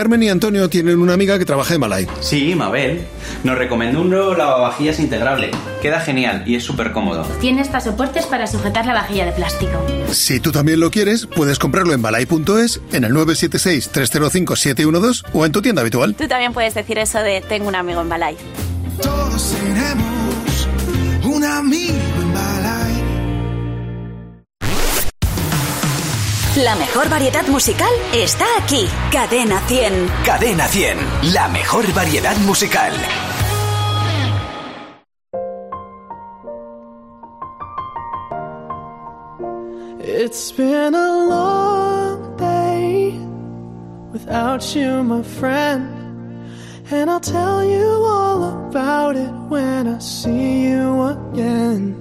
Carmen 0.00 0.22
y 0.22 0.30
Antonio 0.30 0.70
tienen 0.70 0.98
una 0.98 1.12
amiga 1.12 1.38
que 1.38 1.44
trabaja 1.44 1.74
en 1.74 1.80
Malay. 1.80 2.06
Sí, 2.20 2.54
Mabel. 2.54 3.04
Nos 3.44 3.58
recomendó 3.58 4.00
un 4.00 4.08
nuevo 4.08 4.32
lavavajillas 4.32 4.98
integrable. 4.98 5.50
Queda 5.82 6.00
genial 6.00 6.42
y 6.46 6.54
es 6.54 6.64
súper 6.64 6.92
cómodo. 6.92 7.24
Tiene 7.38 7.60
hasta 7.60 7.82
soportes 7.82 8.24
para 8.24 8.46
sujetar 8.46 8.86
la 8.86 8.94
vajilla 8.94 9.26
de 9.26 9.32
plástico. 9.32 9.72
Si 10.10 10.40
tú 10.40 10.52
también 10.52 10.80
lo 10.80 10.90
quieres, 10.90 11.26
puedes 11.26 11.58
comprarlo 11.58 11.92
en 11.92 12.00
malay.es, 12.00 12.80
en 12.92 13.04
el 13.04 13.12
976-305-712 13.12 15.24
o 15.34 15.44
en 15.44 15.52
tu 15.52 15.60
tienda 15.60 15.82
habitual. 15.82 16.14
Tú 16.14 16.26
también 16.26 16.54
puedes 16.54 16.72
decir 16.72 16.96
eso 16.96 17.18
de 17.18 17.42
tengo 17.46 17.68
un 17.68 17.74
amigo 17.74 18.00
en 18.00 18.08
Balay. 18.08 18.38
Todos 19.02 19.52
tenemos 19.52 20.66
un 21.24 21.44
amigo 21.44 22.19
La 26.64 26.74
mejor 26.74 27.08
variedad 27.08 27.46
musical 27.46 27.88
está 28.12 28.44
aquí. 28.58 28.86
Cadena 29.10 29.60
100. 29.66 30.10
Cadena 30.26 30.68
100, 30.68 31.32
la 31.32 31.48
mejor 31.48 31.90
variedad 31.94 32.36
musical. 32.38 32.92
It's 40.00 40.52
been 40.52 40.94
a 40.94 41.26
long 41.28 42.36
day 42.36 43.18
without 44.12 44.74
you, 44.74 45.02
my 45.02 45.22
friend. 45.22 45.88
And 46.90 47.08
I'll 47.08 47.20
tell 47.20 47.64
you 47.64 48.04
all 48.04 48.68
about 48.68 49.16
it 49.16 49.32
when 49.48 49.86
I 49.86 49.98
see 49.98 50.68
you 50.68 51.04
again. 51.04 51.96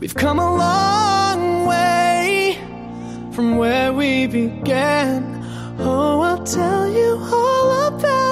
We've 0.00 0.14
come 0.14 0.38
a 0.38 0.56
long 0.56 1.66
way 1.66 2.11
from 3.32 3.56
where 3.56 3.92
we 3.92 4.26
began. 4.26 5.42
Oh, 5.78 6.20
I'll 6.20 6.44
tell 6.44 6.86
you 6.88 7.16
all 7.18 7.88
about 7.88 8.31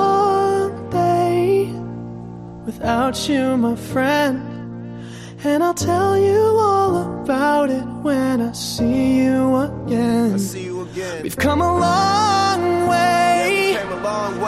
Without 2.81 3.29
you, 3.29 3.57
my 3.57 3.75
friend. 3.75 4.41
And 5.43 5.63
I'll 5.63 5.73
tell 5.73 6.17
you 6.17 6.39
all 6.67 7.21
about 7.21 7.69
it 7.69 7.85
when 8.01 8.41
I 8.41 8.51
see 8.53 9.17
you 9.21 9.55
again. 9.55 10.33
We've 11.21 11.37
come 11.37 11.61
a 11.61 11.79
long 11.79 12.87
way, 12.87 13.77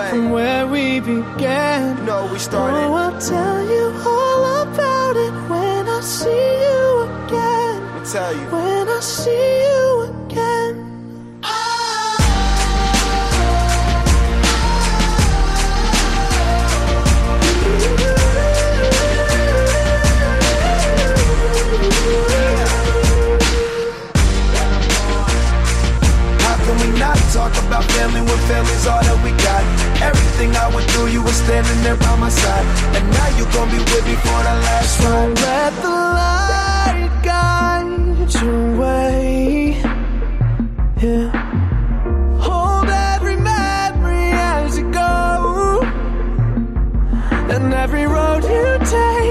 from 0.09 0.31
where 0.31 0.65
we 0.67 0.99
began. 0.99 2.05
No, 2.05 2.27
we 2.31 2.39
started. 2.39 2.77
Oh, 2.77 2.93
I'll 2.93 3.21
tell 3.21 3.61
you 3.73 3.93
all 4.03 4.61
about 4.63 5.15
it 5.15 5.33
when 5.49 5.87
I 5.87 6.01
see 6.01 6.29
you 6.29 7.01
again. 7.25 7.83
I'll 7.83 8.05
tell 8.05 8.33
you. 8.33 8.45
When 8.49 8.89
I 8.89 8.99
see 8.99 9.61
you 9.67 10.02
talk 27.43 27.65
about 27.65 27.83
family 27.91 28.21
when 28.21 28.39
family's 28.47 28.87
all 28.87 29.01
that 29.03 29.19
we 29.23 29.31
got? 29.47 29.63
Everything 30.01 30.55
I 30.55 30.67
went 30.73 30.89
through, 30.91 31.07
you 31.07 31.21
were 31.21 31.37
standing 31.45 31.79
there 31.83 31.97
by 31.97 32.15
my 32.15 32.29
side. 32.29 32.65
And 32.95 33.05
now 33.17 33.29
you're 33.37 33.51
gonna 33.55 33.71
be 33.71 33.79
with 33.79 34.05
me 34.09 34.15
for 34.25 34.39
the 34.47 34.55
last 34.67 34.93
ride. 35.03 35.39
Let 35.47 35.73
the 35.85 35.95
light 36.19 37.11
guide 37.29 38.33
your 38.39 38.61
way. 38.81 39.75
Yeah. 41.03 41.27
Hold 42.47 42.89
every 43.13 43.37
memory 43.51 44.29
as 44.55 44.77
you 44.77 44.85
go. 44.91 45.81
And 47.53 47.73
every 47.73 48.05
road 48.15 48.43
you 48.43 48.67
take 48.93 49.22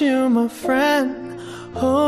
you, 0.00 0.28
my 0.28 0.48
friend. 0.48 1.40
Oh, 1.76 2.03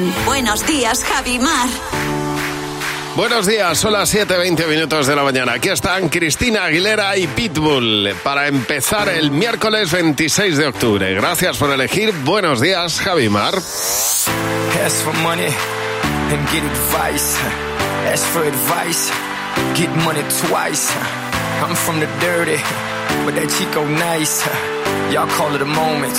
Cadena 0.00 0.12
100. 0.12 0.24
Buenos 0.24 0.66
días, 0.66 1.04
Javi 1.04 1.38
Mar. 1.38 1.68
Buenos 3.16 3.46
días, 3.46 3.76
son 3.76 3.92
las 3.92 4.14
7.20 4.14 4.66
minutos 4.68 5.06
de 5.06 5.16
la 5.16 5.22
mañana. 5.22 5.54
Aquí 5.54 5.68
están 5.68 6.08
Cristina 6.08 6.64
Aguilera 6.64 7.16
y 7.16 7.26
Pitbull 7.26 8.14
para 8.22 8.46
empezar 8.46 9.08
el 9.08 9.30
miércoles 9.30 9.90
26 9.90 10.56
de 10.56 10.66
octubre. 10.68 11.14
Gracias 11.14 11.56
por 11.58 11.70
elegir. 11.70 12.12
Buenos 12.24 12.60
días, 12.60 13.00
Javi 13.00 13.28
Mar. 13.28 13.54
Ask 13.56 15.04
for 15.04 15.14
money 15.22 15.48
and 16.32 16.48
get 16.50 16.62
advice. 16.62 17.36
Ask 18.06 18.24
for 18.26 18.44
advice, 18.44 19.12
get 19.74 19.90
money 20.04 20.22
twice. 20.46 20.90
I'm 21.62 21.74
from 21.74 22.00
the 22.00 22.06
dirty, 22.20 22.62
but 23.24 23.34
that 23.34 23.50
Chico 23.58 23.84
nice. 23.86 24.46
Y'all 25.12 25.28
call 25.28 25.54
it 25.54 25.60
a 25.60 25.66
moment, 25.66 26.16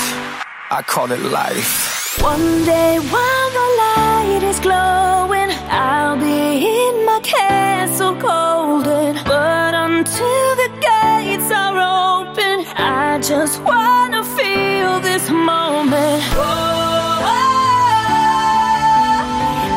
I 0.69 0.83
call 0.85 1.11
it 1.11 1.21
life. 1.21 2.00
One 2.19 2.65
day 2.65 2.99
while 2.99 3.49
the 3.51 3.67
light 3.83 4.41
is 4.43 4.59
glowing, 4.59 5.49
I'll 5.69 6.17
be 6.17 6.67
in 6.67 7.05
my 7.05 7.21
castle 7.23 8.13
golden. 8.15 9.15
But 9.23 9.73
until 9.73 10.55
the 10.61 10.69
gates 10.81 11.49
are 11.51 11.77
open, 12.19 12.65
I 12.75 13.17
just 13.23 13.63
wanna 13.63 14.25
feel 14.25 14.99
this 14.99 15.29
moment. 15.29 16.21
Oh, 16.35 17.23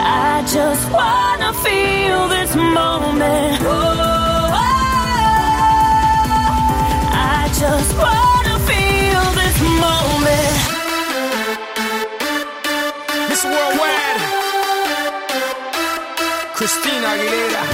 I 0.03 0.45
just 0.53 0.91
wanna 0.91 1.53
feel 1.63 2.29
this 2.29 2.55
moment. 2.57 3.63
Oh, 3.63 4.51
I 7.13 7.49
just 7.63 7.97
wanna 7.97 8.59
feel 8.67 9.23
this 9.41 9.61
moment. 9.81 10.54
Miss 13.35 13.45
Worldwide, 13.47 14.21
Christina 16.55 17.09
Aguilera. 17.15 17.74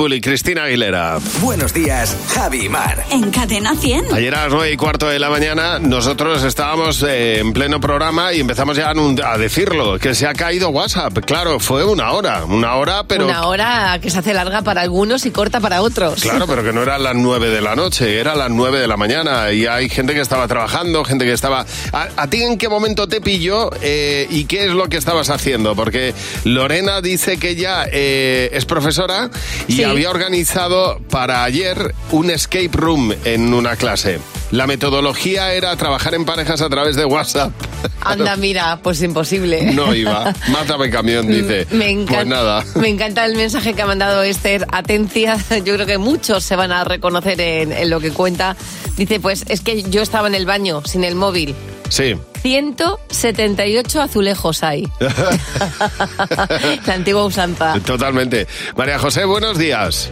Pitbull 0.00 0.14
y 0.14 0.20
Cristina 0.22 0.64
Aguilera. 0.64 1.18
Buenos 1.42 1.74
días, 1.74 2.16
Javi 2.34 2.64
y 2.64 2.68
Mar. 2.70 3.04
En 3.10 3.30
Cadena 3.30 3.74
100. 3.74 4.14
Ayer 4.14 4.34
a 4.34 4.44
las 4.44 4.52
nueve 4.52 4.72
y 4.72 4.76
cuarto 4.78 5.06
de 5.06 5.18
la 5.18 5.28
mañana 5.28 5.78
nosotros 5.78 6.42
estábamos 6.42 7.02
eh, 7.02 7.40
en 7.40 7.52
pleno 7.52 7.80
programa 7.80 8.32
y 8.32 8.40
empezamos 8.40 8.78
ya 8.78 8.88
a, 8.92 9.32
a 9.32 9.36
decirlo, 9.36 9.98
que 9.98 10.14
se 10.14 10.26
ha 10.26 10.32
caído 10.32 10.70
WhatsApp. 10.70 11.18
Claro, 11.26 11.60
fue 11.60 11.84
una 11.84 12.12
hora, 12.12 12.46
una 12.46 12.76
hora, 12.76 13.04
pero... 13.06 13.26
Una 13.26 13.46
hora 13.46 13.98
que 14.00 14.08
se 14.08 14.20
hace 14.20 14.32
larga 14.32 14.62
para 14.62 14.80
algunos 14.80 15.26
y 15.26 15.32
corta 15.32 15.60
para 15.60 15.82
otros. 15.82 16.22
Claro, 16.22 16.46
pero 16.46 16.64
que 16.64 16.72
no 16.72 16.82
eran 16.82 17.02
las 17.02 17.14
nueve 17.16 17.50
de 17.50 17.60
la 17.60 17.76
noche, 17.76 18.18
era 18.18 18.34
las 18.34 18.50
nueve 18.50 18.78
de 18.80 18.86
la 18.86 18.96
mañana 18.96 19.52
y 19.52 19.66
hay 19.66 19.90
gente 19.90 20.14
que 20.14 20.20
estaba 20.20 20.48
trabajando, 20.48 21.04
gente 21.04 21.26
que 21.26 21.32
estaba... 21.32 21.66
¿A, 21.92 22.08
a 22.16 22.26
ti 22.30 22.42
en 22.42 22.56
qué 22.56 22.70
momento 22.70 23.06
te 23.06 23.20
pilló 23.20 23.70
eh, 23.82 24.26
y 24.30 24.46
qué 24.46 24.64
es 24.64 24.70
lo 24.72 24.88
que 24.88 24.96
estabas 24.96 25.28
haciendo? 25.28 25.76
Porque 25.76 26.14
Lorena 26.44 27.02
dice 27.02 27.36
que 27.36 27.50
ella 27.50 27.84
eh, 27.92 28.48
es 28.54 28.64
profesora 28.64 29.28
y 29.68 29.80
Sí. 29.80 29.89
Había 29.90 30.10
organizado 30.10 31.00
para 31.10 31.44
ayer 31.44 31.94
un 32.12 32.30
escape 32.30 32.70
room 32.72 33.12
en 33.24 33.52
una 33.54 33.76
clase. 33.76 34.18
La 34.50 34.66
metodología 34.66 35.52
era 35.54 35.76
trabajar 35.76 36.14
en 36.14 36.24
parejas 36.24 36.60
a 36.60 36.68
través 36.68 36.96
de 36.96 37.04
WhatsApp. 37.04 37.52
Anda, 38.00 38.34
mira, 38.38 38.80
pues 38.82 39.00
imposible. 39.02 39.72
No 39.72 39.94
iba. 39.94 40.34
Mátame 40.48 40.90
camión, 40.90 41.28
dice. 41.28 41.66
Me 41.70 41.90
encanta, 41.90 42.14
Pues 42.16 42.26
nada. 42.26 42.64
me 42.74 42.88
encanta 42.88 43.24
el 43.26 43.36
mensaje 43.36 43.74
que 43.74 43.82
ha 43.82 43.86
mandado 43.86 44.22
Esther. 44.22 44.66
Atencia, 44.72 45.38
yo 45.64 45.74
creo 45.74 45.86
que 45.86 45.98
muchos 45.98 46.42
se 46.44 46.56
van 46.56 46.72
a 46.72 46.82
reconocer 46.84 47.40
en, 47.40 47.70
en 47.72 47.90
lo 47.90 48.00
que 48.00 48.10
cuenta. 48.10 48.56
Dice, 48.96 49.20
pues 49.20 49.44
es 49.48 49.60
que 49.60 49.82
yo 49.84 50.02
estaba 50.02 50.26
en 50.28 50.34
el 50.34 50.46
baño 50.46 50.82
sin 50.84 51.04
el 51.04 51.14
móvil. 51.14 51.54
Sí. 51.88 52.16
178 52.42 54.00
azulejos 54.02 54.62
hay. 54.62 54.88
La 56.86 56.94
antigua 56.94 57.24
usanza. 57.24 57.74
Totalmente. 57.84 58.46
María 58.76 58.98
José, 58.98 59.24
buenos 59.24 59.58
días. 59.58 60.10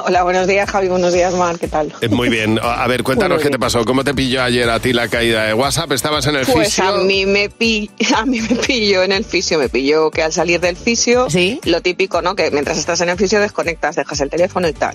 Hola, 0.00 0.22
buenos 0.22 0.46
días 0.46 0.70
Javi, 0.70 0.86
buenos 0.86 1.12
días 1.12 1.34
Mar, 1.34 1.58
¿qué 1.58 1.66
tal? 1.66 1.92
Eh, 2.00 2.08
Muy 2.08 2.28
bien. 2.28 2.60
A 2.62 2.86
ver, 2.86 3.02
cuéntanos 3.02 3.42
qué 3.42 3.50
te 3.50 3.58
pasó. 3.58 3.84
¿Cómo 3.84 4.04
te 4.04 4.14
pilló 4.14 4.42
ayer 4.44 4.70
a 4.70 4.78
ti 4.78 4.92
la 4.92 5.08
caída 5.08 5.44
de 5.44 5.54
WhatsApp? 5.54 5.90
¿Estabas 5.90 6.24
en 6.26 6.36
el 6.36 6.46
Pues 6.46 6.68
fisio? 6.68 6.84
a 6.88 6.98
mí 6.98 7.26
me 7.26 7.48
pi- 7.50 7.90
a 8.16 8.24
mí 8.24 8.40
me 8.40 8.54
pilló 8.54 9.02
en 9.02 9.10
el 9.12 9.24
fisio, 9.24 9.58
me 9.58 9.68
pilló 9.68 10.10
que 10.12 10.22
al 10.22 10.32
salir 10.32 10.60
del 10.60 10.76
fisio, 10.76 11.26
lo 11.64 11.80
típico, 11.82 12.22
¿no? 12.22 12.36
Que 12.36 12.50
mientras 12.52 12.78
estás 12.78 13.00
en 13.00 13.08
el 13.08 13.18
fisio 13.18 13.40
desconectas, 13.40 13.96
dejas 13.96 14.20
el 14.20 14.30
teléfono 14.30 14.68
y 14.68 14.72
tal. 14.72 14.94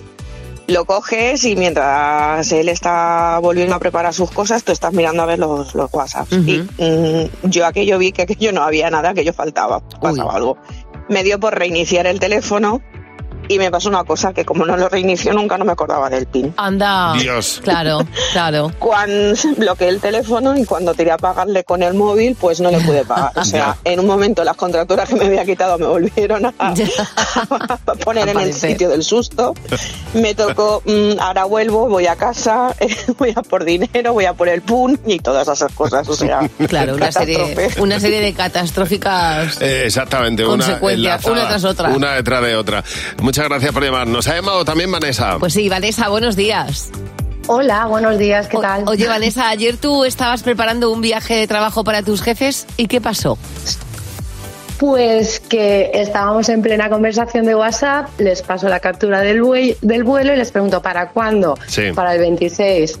Lo 0.66 0.86
coges 0.86 1.44
y 1.44 1.56
mientras 1.56 2.50
él 2.52 2.68
está 2.68 3.38
volviendo 3.40 3.74
a 3.74 3.78
preparar 3.78 4.14
sus 4.14 4.30
cosas, 4.30 4.64
tú 4.64 4.72
estás 4.72 4.92
mirando 4.92 5.22
a 5.22 5.26
ver 5.26 5.38
los, 5.38 5.74
los 5.74 5.92
WhatsApps. 5.92 6.32
Y 6.32 6.66
mm, 6.78 7.50
yo 7.50 7.66
aquello 7.66 7.98
vi 7.98 8.12
que 8.12 8.22
aquello 8.22 8.52
no 8.52 8.62
había 8.62 8.90
nada, 8.90 9.10
aquello 9.10 9.32
faltaba, 9.32 9.80
pasaba 10.00 10.34
algo. 10.34 10.56
Me 11.08 11.22
dio 11.22 11.38
por 11.38 11.58
reiniciar 11.58 12.06
el 12.06 12.18
teléfono 12.18 12.80
y 13.48 13.58
me 13.58 13.70
pasó 13.70 13.88
una 13.88 14.04
cosa 14.04 14.32
que 14.32 14.44
como 14.44 14.64
no 14.64 14.76
lo 14.76 14.88
reinició 14.88 15.32
nunca 15.32 15.58
no 15.58 15.64
me 15.64 15.72
acordaba 15.72 16.10
del 16.10 16.26
pin. 16.26 16.52
Anda. 16.56 17.14
Dios. 17.14 17.60
Claro, 17.62 18.06
claro. 18.32 18.70
Cuando 18.78 19.34
bloqueé 19.56 19.88
el 19.88 20.00
teléfono 20.00 20.56
y 20.56 20.64
cuando 20.64 20.94
tiré 20.94 21.12
a 21.12 21.18
pagarle 21.18 21.64
con 21.64 21.82
el 21.82 21.94
móvil, 21.94 22.36
pues 22.38 22.60
no 22.60 22.70
le 22.70 22.80
pude 22.80 23.04
pagar. 23.04 23.32
O 23.36 23.44
sea, 23.44 23.76
en 23.84 24.00
un 24.00 24.06
momento 24.06 24.44
las 24.44 24.56
contraturas 24.56 25.08
que 25.08 25.14
me 25.14 25.26
había 25.26 25.44
quitado 25.44 25.78
me 25.78 25.86
volvieron 25.86 26.46
a, 26.46 26.54
a 26.58 27.94
poner 28.04 28.28
en 28.28 28.40
el 28.40 28.52
sitio 28.52 28.88
del 28.88 29.02
susto. 29.02 29.54
Me 30.14 30.34
tocó, 30.34 30.82
mm, 30.84 31.20
ahora 31.20 31.44
vuelvo, 31.44 31.88
voy 31.88 32.06
a 32.06 32.16
casa, 32.16 32.74
voy 33.18 33.32
a 33.34 33.42
por 33.42 33.64
dinero, 33.64 34.12
voy 34.12 34.24
a 34.24 34.34
por 34.34 34.48
el 34.48 34.62
PUN 34.62 35.00
y 35.06 35.18
todas 35.18 35.48
esas 35.48 35.72
cosas. 35.72 36.08
O 36.08 36.14
sea, 36.14 36.48
Claro, 36.68 36.94
una 36.94 37.12
serie, 37.12 37.70
una 37.78 38.00
serie 38.00 38.20
de 38.20 38.32
catastróficas. 38.32 39.60
Eh, 39.60 39.84
exactamente, 39.86 40.44
una 40.44 40.64
Consecuencias, 40.64 41.24
enlazada, 41.26 41.32
una 41.32 41.48
tras 41.48 41.64
otra. 41.64 41.88
Una 41.90 42.14
detrás 42.14 42.42
de 42.42 42.56
otra. 42.56 42.84
Muchas 43.34 43.48
gracias 43.48 43.72
por 43.72 43.82
llamar. 43.82 44.06
Nos 44.06 44.28
ha 44.28 44.36
llamado 44.36 44.64
también 44.64 44.92
Vanessa. 44.92 45.38
Pues 45.40 45.54
sí, 45.54 45.68
Vanessa, 45.68 46.08
buenos 46.08 46.36
días. 46.36 46.90
Hola, 47.48 47.86
buenos 47.86 48.16
días, 48.16 48.46
¿qué 48.46 48.58
tal? 48.58 48.84
Oye, 48.86 49.08
Vanessa, 49.08 49.48
ayer 49.48 49.76
tú 49.76 50.04
estabas 50.04 50.44
preparando 50.44 50.92
un 50.92 51.00
viaje 51.00 51.34
de 51.34 51.48
trabajo 51.48 51.82
para 51.82 52.04
tus 52.04 52.22
jefes 52.22 52.64
y 52.76 52.86
¿qué 52.86 53.00
pasó? 53.00 53.36
Pues 54.78 55.40
que 55.40 55.90
estábamos 55.94 56.48
en 56.48 56.62
plena 56.62 56.88
conversación 56.88 57.44
de 57.46 57.56
WhatsApp, 57.56 58.08
les 58.20 58.40
paso 58.42 58.68
la 58.68 58.78
captura 58.78 59.18
del, 59.22 59.42
vuel- 59.42 59.76
del 59.80 60.04
vuelo 60.04 60.32
y 60.32 60.36
les 60.36 60.52
pregunto, 60.52 60.80
¿para 60.80 61.08
cuándo? 61.08 61.58
Sí. 61.66 61.90
Para 61.92 62.12
el 62.14 62.20
26. 62.20 63.00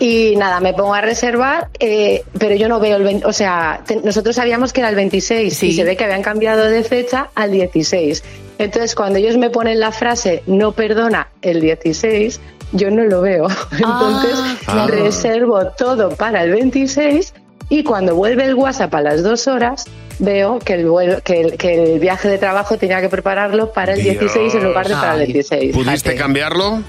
Y 0.00 0.36
nada, 0.36 0.58
me 0.60 0.72
pongo 0.72 0.94
a 0.94 1.02
reservar, 1.02 1.68
eh, 1.80 2.24
pero 2.38 2.54
yo 2.54 2.70
no 2.70 2.80
veo 2.80 2.96
el 2.96 3.02
20, 3.02 3.26
o 3.26 3.32
sea, 3.34 3.82
te- 3.86 3.96
nosotros 3.96 4.36
sabíamos 4.36 4.72
que 4.72 4.80
era 4.80 4.88
el 4.88 4.96
26 4.96 5.62
y 5.62 5.72
se 5.74 5.84
ve 5.84 5.98
que 5.98 6.04
habían 6.04 6.22
cambiado 6.22 6.64
de 6.64 6.82
fecha 6.82 7.28
al 7.34 7.50
16. 7.52 8.22
Entonces, 8.58 8.94
cuando 8.94 9.18
ellos 9.18 9.36
me 9.36 9.50
ponen 9.50 9.80
la 9.80 9.92
frase 9.92 10.42
no 10.46 10.72
perdona 10.72 11.28
el 11.42 11.60
16, 11.60 12.40
yo 12.72 12.90
no 12.90 13.04
lo 13.04 13.20
veo. 13.20 13.46
Entonces, 13.72 14.34
Ah. 14.66 14.86
reservo 14.88 15.66
todo 15.78 16.10
para 16.10 16.42
el 16.42 16.50
26 16.52 17.34
y 17.68 17.84
cuando 17.84 18.14
vuelve 18.14 18.44
el 18.44 18.54
WhatsApp 18.54 18.94
a 18.94 19.00
las 19.02 19.22
dos 19.22 19.46
horas, 19.46 19.84
veo 20.18 20.58
que 20.58 20.72
el, 20.74 20.86
vuelo- 20.88 21.20
que 21.22 21.40
el, 21.40 21.56
que 21.56 21.92
el 21.94 21.98
viaje 22.00 22.28
de 22.28 22.38
trabajo 22.38 22.76
tenía 22.78 23.00
que 23.00 23.08
prepararlo 23.08 23.72
para 23.72 23.92
el 23.94 24.02
16 24.02 24.54
en 24.54 24.64
lugar 24.64 24.88
de 24.88 24.94
para 24.94 25.14
el 25.14 25.20
Ay. 25.20 25.26
26. 25.32 25.74
¿Pudiste 25.76 26.14
cambiarlo? 26.14 26.82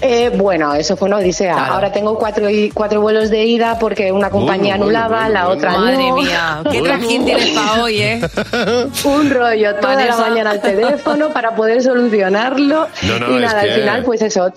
Eh, 0.00 0.30
bueno, 0.34 0.74
eso 0.74 0.96
fue 0.96 1.08
una 1.08 1.16
odisea. 1.18 1.54
Claro. 1.54 1.74
Ahora 1.74 1.92
tengo 1.92 2.18
cuatro, 2.18 2.46
cuatro 2.74 3.00
vuelos 3.00 3.30
de 3.30 3.44
ida 3.44 3.78
porque 3.78 4.12
una 4.12 4.30
compañía 4.30 4.76
Bueno, 4.76 4.84
anulaba, 4.84 5.16
bueno, 5.20 5.32
la 5.32 5.44
bueno. 5.46 5.58
otra 5.58 5.72
Madre 5.78 6.08
no. 6.08 6.16
mía, 6.16 6.62
qué 6.70 6.82
trajín 6.82 7.24
tienes 7.24 7.48
para 7.50 7.82
hoy, 7.82 8.02
¿eh? 8.02 8.20
Un 9.04 9.30
rollo 9.30 9.74
toda 9.76 9.94
Vanessa. 9.94 10.20
la 10.20 10.28
mañana 10.28 10.50
al 10.50 10.60
teléfono 10.60 11.30
para 11.32 11.54
poder 11.54 11.82
solucionarlo. 11.82 12.86
No, 13.02 13.18
no, 13.18 13.36
y 13.36 13.40
nada, 13.40 13.62
que- 13.62 13.70
al 13.72 13.80
final, 13.80 14.02
pues 14.04 14.22
eso. 14.22 14.52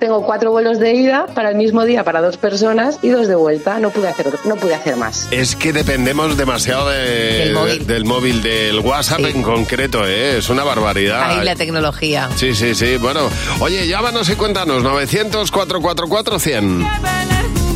Tengo 0.00 0.24
cuatro 0.24 0.50
vuelos 0.50 0.78
de 0.78 0.94
ida 0.94 1.26
para 1.26 1.50
el 1.50 1.56
mismo 1.56 1.84
día 1.84 2.04
para 2.04 2.22
dos 2.22 2.38
personas 2.38 2.98
y 3.02 3.10
dos 3.10 3.28
de 3.28 3.34
vuelta. 3.34 3.78
No 3.78 3.90
pude 3.90 4.08
hacer, 4.08 4.32
no 4.46 4.56
pude 4.56 4.74
hacer 4.74 4.96
más. 4.96 5.28
Es 5.30 5.54
que 5.54 5.74
dependemos 5.74 6.38
demasiado 6.38 6.88
del, 6.88 7.52
móvil. 8.06 8.42
del, 8.42 8.80
WhatsApp 8.80 9.20
en 9.20 9.42
concreto. 9.42 10.06
¿eh? 10.06 10.38
Es 10.38 10.48
una 10.48 10.64
barbaridad. 10.64 11.22
Ahí 11.22 11.44
la 11.44 11.54
tecnología. 11.54 12.30
Sí, 12.34 12.54
sí, 12.54 12.74
sí. 12.74 12.96
Bueno, 12.96 13.28
oye, 13.60 13.86
llámanos 13.86 14.30
y 14.30 14.36
cuéntanos. 14.36 14.82
900 14.82 15.50
444 15.50 16.38
100 16.38 17.69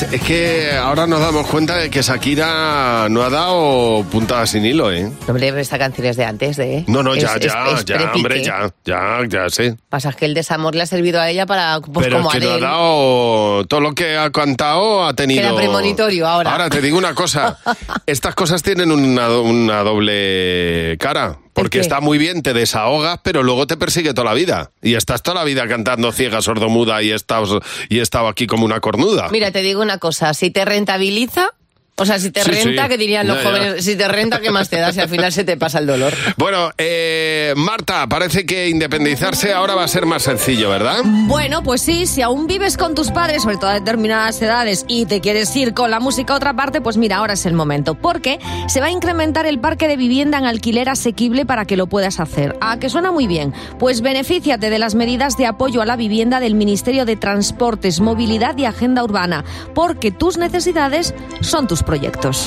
Es 0.00 0.22
que, 0.22 0.70
ahora 0.80 1.06
nos 1.08 1.20
damos 1.20 1.46
cuenta 1.48 1.76
de 1.76 1.90
que 1.90 2.02
Shakira 2.02 3.08
no 3.10 3.22
ha 3.22 3.30
dado 3.30 4.04
puntada 4.10 4.46
sin 4.46 4.64
hilo, 4.64 4.92
¿eh? 4.92 5.10
Hombre, 5.26 5.48
esta 5.60 5.76
canción 5.78 6.06
es 6.06 6.16
de 6.16 6.24
antes, 6.24 6.56
¿de? 6.56 6.84
No, 6.86 7.02
no, 7.02 7.16
ya, 7.16 7.34
Es- 7.34 7.40
ya, 7.52 7.64
es- 7.72 7.78
es 7.80 7.84
ya, 7.84 8.12
hombre, 8.14 8.42
ya, 8.44 8.70
ya, 8.84 9.20
ya 9.28 9.50
sé. 9.50 9.76
Pasa 9.88 10.12
que 10.12 10.24
el 10.26 10.34
desamor 10.34 10.74
le 10.76 10.82
ha 10.82 10.86
servido 10.86 11.20
a 11.20 11.28
ella 11.28 11.46
para, 11.46 11.80
pues 11.80 12.06
Pero 12.06 12.18
como 12.18 12.32
es 12.32 12.38
que 12.38 12.44
no 12.44 12.52
ha 12.52 12.58
dado 12.60 13.66
todo 13.66 13.80
lo 13.80 13.92
que 13.94 14.16
ha 14.16 14.30
cantado 14.30 15.04
ha 15.04 15.14
tenido. 15.14 15.42
Queda 15.42 15.56
premonitorio 15.56 16.26
ahora. 16.28 16.52
Ahora 16.52 16.70
te 16.70 16.80
digo 16.80 16.96
una 16.96 17.14
cosa. 17.14 17.58
Estas 18.06 18.34
cosas 18.36 18.62
tienen 18.62 18.92
una, 18.92 19.28
una 19.30 19.82
doble 19.82 20.96
cara. 21.00 21.38
Porque 21.58 21.80
está 21.80 22.00
muy 22.00 22.18
bien, 22.18 22.42
te 22.42 22.54
desahogas, 22.54 23.20
pero 23.22 23.42
luego 23.42 23.66
te 23.66 23.76
persigue 23.76 24.14
toda 24.14 24.26
la 24.26 24.34
vida. 24.34 24.70
Y 24.80 24.94
estás 24.94 25.22
toda 25.22 25.36
la 25.36 25.44
vida 25.44 25.66
cantando 25.66 26.12
ciega, 26.12 26.40
sordomuda 26.40 27.02
y 27.02 27.10
estado, 27.10 27.60
y 27.88 27.98
he 27.98 28.02
estado 28.02 28.28
aquí 28.28 28.46
como 28.46 28.64
una 28.64 28.80
cornuda. 28.80 29.28
Mira, 29.30 29.50
te 29.50 29.62
digo 29.62 29.82
una 29.82 29.98
cosa, 29.98 30.34
si 30.34 30.50
te 30.50 30.64
rentabiliza, 30.64 31.50
o 31.98 32.06
sea, 32.06 32.18
si 32.18 32.30
te 32.30 32.42
Sí, 32.42 32.50
renta, 32.50 32.84
sí. 32.84 32.88
que 32.88 32.96
dirían 32.98 33.26
los 33.26 33.36
Ya, 33.38 33.42
ya. 33.42 33.48
jóvenes, 33.50 33.84
si 33.84 33.96
te 33.96 34.08
renta, 34.08 34.40
¿qué 34.40 34.50
más 34.50 34.68
te 34.68 34.78
da 34.78 34.92
si 34.92 35.00
al 35.00 35.08
final 35.08 35.32
se 35.32 35.44
te 35.44 35.56
pasa 35.56 35.78
el 35.78 35.86
dolor? 35.86 36.12
Bueno, 36.36 36.70
eh, 36.78 37.52
Marta, 37.56 38.06
parece 38.08 38.46
que 38.46 38.68
independizarse 38.68 39.52
ahora 39.52 39.74
va 39.74 39.84
a 39.84 39.88
ser 39.88 40.06
más 40.06 40.22
sencillo, 40.22 40.70
¿verdad? 40.70 41.00
Bueno, 41.04 41.62
pues 41.62 41.82
sí, 41.82 42.06
si 42.06 42.22
aún 42.22 42.46
vives 42.46 42.76
con 42.76 42.94
tus 42.94 43.10
padres, 43.10 43.42
sobre 43.42 43.56
todo 43.56 43.70
a 43.70 43.74
determinadas 43.74 44.40
edades, 44.42 44.84
y 44.88 45.06
te 45.06 45.20
quieres 45.20 45.54
ir 45.56 45.74
con 45.74 45.90
la 45.90 46.00
música 46.00 46.32
a 46.32 46.36
otra 46.36 46.54
parte, 46.54 46.80
pues 46.80 46.96
mira, 46.96 47.16
ahora 47.16 47.34
es 47.34 47.46
el 47.46 47.54
momento, 47.54 47.94
porque 47.94 48.38
se 48.68 48.80
va 48.80 48.86
a 48.86 48.90
incrementar 48.90 49.46
el 49.46 49.58
parque 49.60 49.88
de 49.88 49.96
vivienda 49.96 50.38
en 50.38 50.44
alquiler 50.46 50.88
asequible 50.88 51.44
para 51.46 51.64
que 51.64 51.76
lo 51.76 51.86
puedas 51.86 52.20
hacer. 52.20 52.56
¿A 52.60 52.78
que 52.78 52.88
suena 52.88 53.10
muy 53.12 53.26
bien? 53.26 53.52
Pues 53.78 54.00
benefíciate 54.00 54.70
de 54.70 54.78
las 54.78 54.94
medidas 54.94 55.36
de 55.36 55.46
apoyo 55.46 55.82
a 55.82 55.86
la 55.86 55.96
vivienda 55.96 56.40
del 56.40 56.54
Ministerio 56.54 57.04
de 57.04 57.16
Transportes, 57.16 58.00
Movilidad 58.00 58.56
y 58.58 58.64
Agenda 58.64 59.02
Urbana, 59.04 59.44
porque 59.74 60.10
tus 60.10 60.38
necesidades 60.38 61.14
son 61.40 61.66
tus 61.66 61.82
proyectos. 61.88 62.46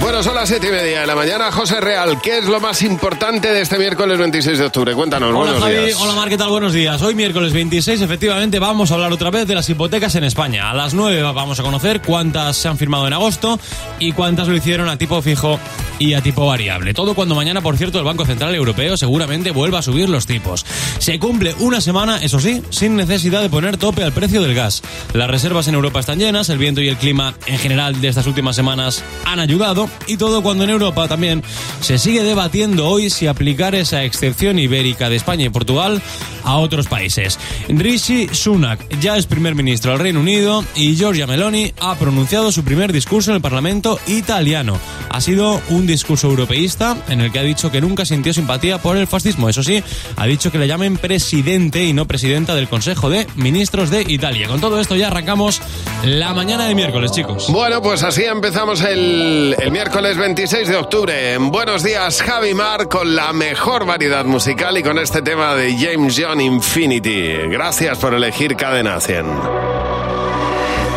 Bueno, 0.00 0.20
son 0.24 0.34
las 0.34 0.48
siete 0.48 0.66
y 0.66 0.70
media 0.72 1.00
de 1.02 1.06
la 1.06 1.14
mañana. 1.14 1.52
José 1.52 1.80
Real, 1.80 2.20
¿qué 2.20 2.38
es 2.38 2.44
lo 2.46 2.58
más 2.60 2.82
importante 2.82 3.52
de 3.52 3.60
este 3.62 3.78
miércoles 3.78 4.18
26 4.18 4.58
de 4.58 4.64
octubre? 4.66 4.94
Cuéntanos, 4.94 5.28
Hola 5.30 5.52
buenos 5.52 5.60
Javi, 5.60 5.86
días. 5.86 5.98
hola 6.00 6.14
Mar, 6.14 6.28
¿qué 6.28 6.36
tal? 6.36 6.48
Buenos 6.50 6.72
días. 6.72 7.00
Hoy 7.02 7.14
miércoles 7.14 7.52
26 7.52 8.00
efectivamente 8.00 8.58
vamos 8.58 8.90
a 8.90 8.94
hablar 8.94 9.12
otra 9.12 9.30
vez 9.30 9.46
de 9.46 9.54
las 9.54 9.68
hipotecas 9.70 10.14
en 10.16 10.24
España. 10.24 10.70
A 10.70 10.74
las 10.74 10.92
9 10.92 11.22
vamos 11.22 11.60
a 11.60 11.62
conocer 11.62 12.02
cuántas 12.02 12.56
se 12.56 12.66
han 12.68 12.78
firmado 12.78 13.06
en 13.06 13.12
agosto 13.12 13.60
y 14.00 14.10
cuántas 14.12 14.48
lo 14.48 14.56
hicieron 14.56 14.88
a 14.88 14.98
tipo 14.98 15.22
fijo 15.22 15.58
y 16.00 16.14
a 16.14 16.20
tipo 16.20 16.46
variable. 16.46 16.94
Todo 16.94 17.14
cuando 17.14 17.36
mañana, 17.36 17.60
por 17.60 17.76
cierto, 17.76 17.98
el 17.98 18.04
Banco 18.04 18.26
Central 18.26 18.54
Europeo 18.56 18.96
seguramente 18.96 19.52
vuelva 19.52 19.78
a 19.78 19.82
subir 19.82 20.08
los 20.08 20.26
tipos. 20.26 20.66
Se 20.98 21.20
cumple 21.20 21.54
una 21.60 21.80
semana, 21.80 22.16
eso 22.20 22.40
sí, 22.40 22.60
sin 22.70 22.96
necesidad 22.96 23.40
de 23.40 23.48
poner 23.48 23.76
tope 23.76 24.02
al 24.02 24.12
precio 24.12 24.42
del 24.42 24.54
gas. 24.54 24.82
Las 25.12 25.30
reservas 25.30 25.68
en 25.68 25.74
Europa 25.76 26.00
están 26.00 26.18
llenas, 26.18 26.48
el 26.48 26.58
viento 26.58 26.80
y 26.80 26.88
el 26.88 26.96
clima 26.96 27.34
en 27.46 27.56
general 27.58 28.00
de 28.00 28.08
estas 28.08 28.26
últimas 28.26 28.56
semanas 28.56 29.04
han 29.24 29.38
ayudado 29.38 29.88
y 30.06 30.16
todo 30.16 30.42
cuando 30.42 30.64
en 30.64 30.70
Europa 30.70 31.08
también 31.08 31.42
se 31.80 31.98
sigue 31.98 32.22
debatiendo 32.22 32.86
hoy 32.86 33.10
si 33.10 33.26
aplicar 33.26 33.74
esa 33.74 34.04
excepción 34.04 34.58
ibérica 34.58 35.08
de 35.08 35.16
España 35.16 35.46
y 35.46 35.50
Portugal 35.50 36.02
a 36.44 36.56
otros 36.56 36.86
países. 36.88 37.38
Rishi 37.68 38.28
Sunak 38.32 38.80
ya 39.00 39.16
es 39.16 39.26
primer 39.26 39.54
ministro 39.54 39.92
del 39.92 40.00
Reino 40.00 40.20
Unido 40.20 40.64
y 40.74 40.96
Giorgia 40.96 41.26
Meloni 41.26 41.72
ha 41.80 41.94
pronunciado 41.96 42.52
su 42.52 42.64
primer 42.64 42.92
discurso 42.92 43.30
en 43.30 43.36
el 43.36 43.42
Parlamento 43.42 43.98
italiano. 44.06 44.78
Ha 45.10 45.20
sido 45.20 45.60
un 45.68 45.86
discurso 45.86 46.28
europeísta 46.28 46.96
en 47.08 47.20
el 47.20 47.32
que 47.32 47.38
ha 47.38 47.42
dicho 47.42 47.70
que 47.70 47.80
nunca 47.80 48.04
sintió 48.04 48.32
simpatía 48.32 48.78
por 48.78 48.96
el 48.96 49.06
fascismo. 49.06 49.48
Eso 49.48 49.62
sí, 49.62 49.82
ha 50.16 50.26
dicho 50.26 50.50
que 50.50 50.58
le 50.58 50.68
llamen 50.68 50.96
presidente 50.96 51.84
y 51.84 51.92
no 51.92 52.06
presidenta 52.06 52.54
del 52.54 52.68
Consejo 52.68 53.10
de 53.10 53.26
Ministros 53.36 53.90
de 53.90 54.02
Italia. 54.02 54.48
Con 54.48 54.60
todo 54.60 54.80
esto 54.80 54.96
ya 54.96 55.08
arrancamos 55.08 55.60
la 56.04 56.34
mañana 56.34 56.66
de 56.66 56.74
miércoles, 56.74 57.12
chicos. 57.12 57.46
Bueno, 57.48 57.82
pues 57.82 58.02
así 58.02 58.24
empezamos 58.24 58.80
el, 58.82 59.56
el 59.58 59.71
miércoles 59.72 60.18
26 60.18 60.68
de 60.68 60.76
octubre. 60.76 61.38
Buenos 61.38 61.82
días, 61.82 62.20
Javi 62.20 62.52
Mar, 62.52 62.88
con 62.88 63.16
la 63.16 63.32
mejor 63.32 63.86
variedad 63.86 64.26
musical 64.26 64.76
y 64.76 64.82
con 64.82 64.98
este 64.98 65.22
tema 65.22 65.54
de 65.54 65.74
James 65.78 66.20
John 66.22 66.42
Infinity. 66.42 67.48
Gracias 67.48 67.96
por 67.98 68.12
elegir 68.12 68.54
Cadena 68.54 69.00
100. 69.00 69.24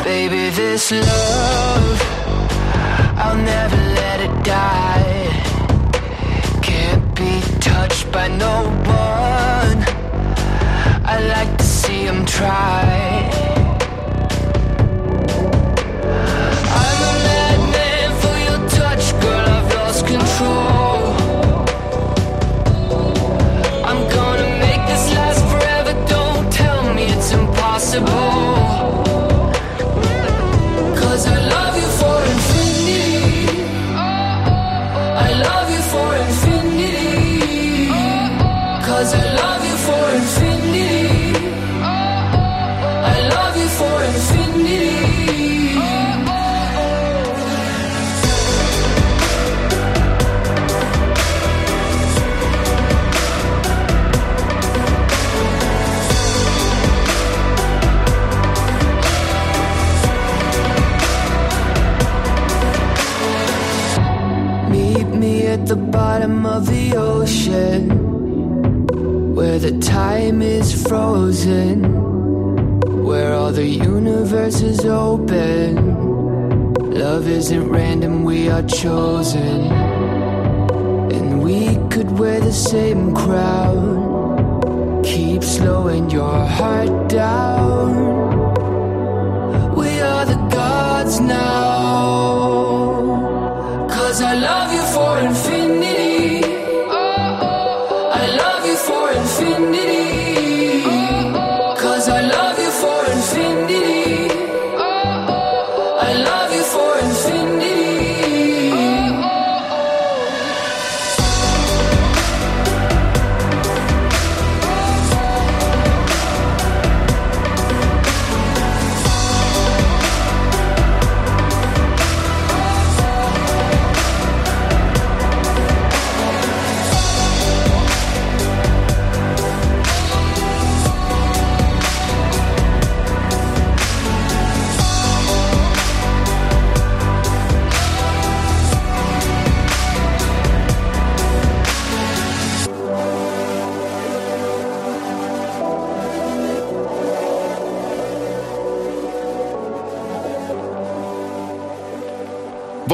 Baby, 0.03 0.51
this 0.51 0.91
love, 0.91 2.01
I'll 3.17 3.37
never 3.37 3.77
let 3.93 4.19
it 4.21 4.43
die. 4.43 5.29
Can't 6.61 7.15
be 7.15 7.41
touched 7.61 8.11
by 8.11 8.27
no 8.27 8.63
one. 8.85 9.85
I 11.05 11.19
like 11.29 11.57
to 11.57 11.63
see 11.63 12.03
him 12.03 12.25
try. 12.25 13.14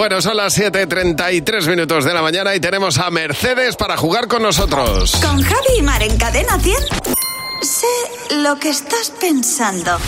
Bueno, 0.01 0.19
son 0.19 0.35
las 0.35 0.57
7.33 0.57 1.67
minutos 1.67 2.05
de 2.05 2.11
la 2.11 2.23
mañana 2.23 2.55
y 2.55 2.59
tenemos 2.59 2.97
a 2.97 3.11
Mercedes 3.11 3.75
para 3.75 3.97
jugar 3.97 4.27
con 4.27 4.41
nosotros. 4.41 5.11
Con 5.21 5.39
Javi 5.39 5.77
y 5.77 5.81
Mar 5.83 6.01
en 6.01 6.17
Cadena 6.17 6.57
100. 6.57 6.75
Sé 7.61 8.35
lo 8.37 8.57
que 8.57 8.69
estás 8.69 9.13
pensando. 9.21 9.99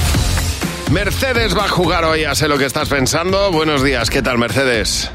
Mercedes 0.90 1.56
va 1.56 1.66
a 1.66 1.70
jugar 1.70 2.06
hoy, 2.06 2.24
a 2.24 2.34
sé 2.34 2.48
lo 2.48 2.58
que 2.58 2.66
estás 2.66 2.90
pensando. 2.90 3.52
Buenos 3.52 3.84
días, 3.84 4.10
¿qué 4.10 4.24
tal 4.24 4.40
Mercedes? 4.40 5.12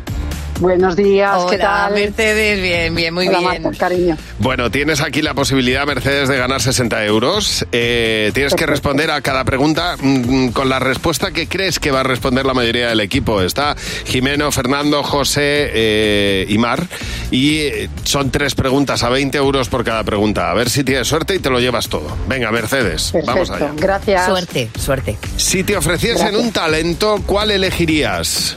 Buenos 0.60 0.96
días, 0.96 1.36
¿qué 1.48 1.54
Hola, 1.54 1.64
tal? 1.64 1.94
Mercedes, 1.94 2.60
bien, 2.60 2.94
bien, 2.94 3.14
muy 3.14 3.28
Hola, 3.28 3.38
bien. 3.38 3.62
Marta, 3.62 3.78
cariño. 3.78 4.16
Bueno, 4.40 4.70
tienes 4.70 5.00
aquí 5.00 5.22
la 5.22 5.34
posibilidad, 5.34 5.86
Mercedes, 5.86 6.28
de 6.28 6.36
ganar 6.36 6.60
60 6.60 7.04
euros. 7.04 7.64
Eh, 7.70 8.32
tienes 8.34 8.54
que 8.54 8.66
responder 8.66 9.10
a 9.12 9.20
cada 9.20 9.44
pregunta 9.44 9.96
mm, 10.00 10.48
con 10.48 10.68
la 10.68 10.80
respuesta 10.80 11.30
que 11.30 11.46
crees 11.48 11.78
que 11.78 11.90
va 11.92 12.00
a 12.00 12.02
responder 12.02 12.44
la 12.44 12.54
mayoría 12.54 12.88
del 12.88 13.00
equipo. 13.00 13.40
Está 13.40 13.76
Jimeno, 14.06 14.50
Fernando, 14.50 15.02
José 15.04 15.70
eh, 15.72 16.46
y 16.48 16.58
Mar. 16.58 16.86
Y 17.30 17.58
eh, 17.58 17.90
son 18.02 18.30
tres 18.30 18.54
preguntas 18.56 19.04
a 19.04 19.10
20 19.10 19.38
euros 19.38 19.68
por 19.68 19.84
cada 19.84 20.02
pregunta. 20.02 20.50
A 20.50 20.54
ver 20.54 20.70
si 20.70 20.82
tienes 20.82 21.06
suerte 21.06 21.36
y 21.36 21.38
te 21.38 21.50
lo 21.50 21.60
llevas 21.60 21.88
todo. 21.88 22.08
Venga, 22.26 22.50
Mercedes, 22.50 23.12
vamos 23.26 23.50
allá. 23.50 23.70
gracias. 23.76 24.26
Suerte, 24.26 24.70
suerte. 24.78 25.18
Si 25.36 25.62
te 25.62 25.76
ofreciesen 25.76 26.18
Gracias. 26.28 26.42
un 26.42 26.52
talento, 26.52 27.22
¿cuál 27.26 27.52
elegirías? 27.52 28.56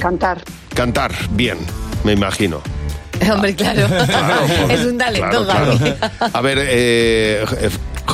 Cantar. 0.00 0.42
Cantar, 0.74 1.12
bien, 1.30 1.58
me 2.04 2.12
imagino. 2.12 2.60
Hombre, 3.32 3.54
claro. 3.56 3.86
es 4.68 4.80
un 4.84 4.98
talento, 4.98 5.44
Claro, 5.44 5.44
Gaby. 5.46 5.78
claro. 5.78 6.30
A 6.32 6.40
ver, 6.40 6.58
eh, 6.60 7.44
eh, 7.60 7.70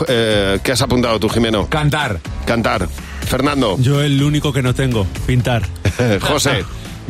eh, 0.09 0.59
¿qué 0.63 0.73
has 0.73 0.83
apuntado 0.83 1.19
tú, 1.19 1.29
Jimeno? 1.29 1.69
Cantar. 1.69 2.21
Cantar. 2.47 2.89
Fernando. 3.27 3.77
Yo 3.81 4.03
el 4.03 4.23
único 4.23 4.53
que 4.53 4.63
no 4.63 4.75
tengo, 4.75 5.07
pintar. 5.27 5.63
José. 6.21 6.65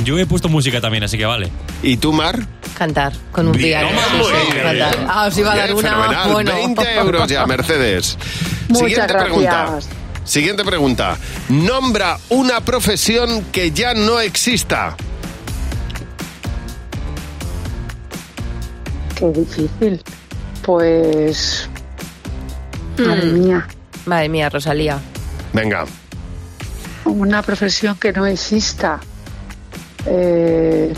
Yo 0.04 0.18
he 0.18 0.24
puesto 0.26 0.48
música 0.48 0.80
también, 0.80 1.04
así 1.04 1.18
que 1.18 1.26
vale. 1.26 1.50
¿Y 1.82 1.96
tú, 1.98 2.12
Mar? 2.12 2.38
Cantar 2.78 3.12
con 3.32 3.46
un 3.48 3.52
Bien, 3.52 3.80
piano. 3.86 4.00
muy 4.16 4.26
Sí, 4.26 4.32
sí, 4.52 4.56
cantar. 4.62 5.06
Ah, 5.08 5.26
os 5.26 5.36
iba 5.36 5.52
a 5.52 5.56
dar 5.56 5.74
una. 5.74 5.90
fenomenal. 5.90 6.32
Bueno. 6.32 6.52
20 6.54 6.94
euros 6.96 7.28
ya, 7.28 7.46
Mercedes. 7.46 8.16
Muchas 8.68 8.78
Siguiente 8.88 9.12
gracias. 9.12 9.22
pregunta. 9.24 9.78
Siguiente 10.24 10.64
pregunta. 10.64 11.16
Nombra 11.48 12.18
una 12.30 12.60
profesión 12.60 13.44
que 13.52 13.72
ya 13.72 13.92
no 13.94 14.20
exista. 14.20 14.96
Qué 19.20 19.28
difícil. 19.30 20.02
Pues. 20.64 21.68
Madre 22.98 23.26
Mm. 23.26 23.40
mía. 23.44 23.68
Madre 24.06 24.28
mía, 24.28 24.48
Rosalía. 24.50 24.98
Venga. 25.52 25.84
Una 27.04 27.42
profesión 27.42 27.96
que 27.96 28.12
no 28.12 28.26
exista. 28.26 28.98
Eh, 30.06 30.92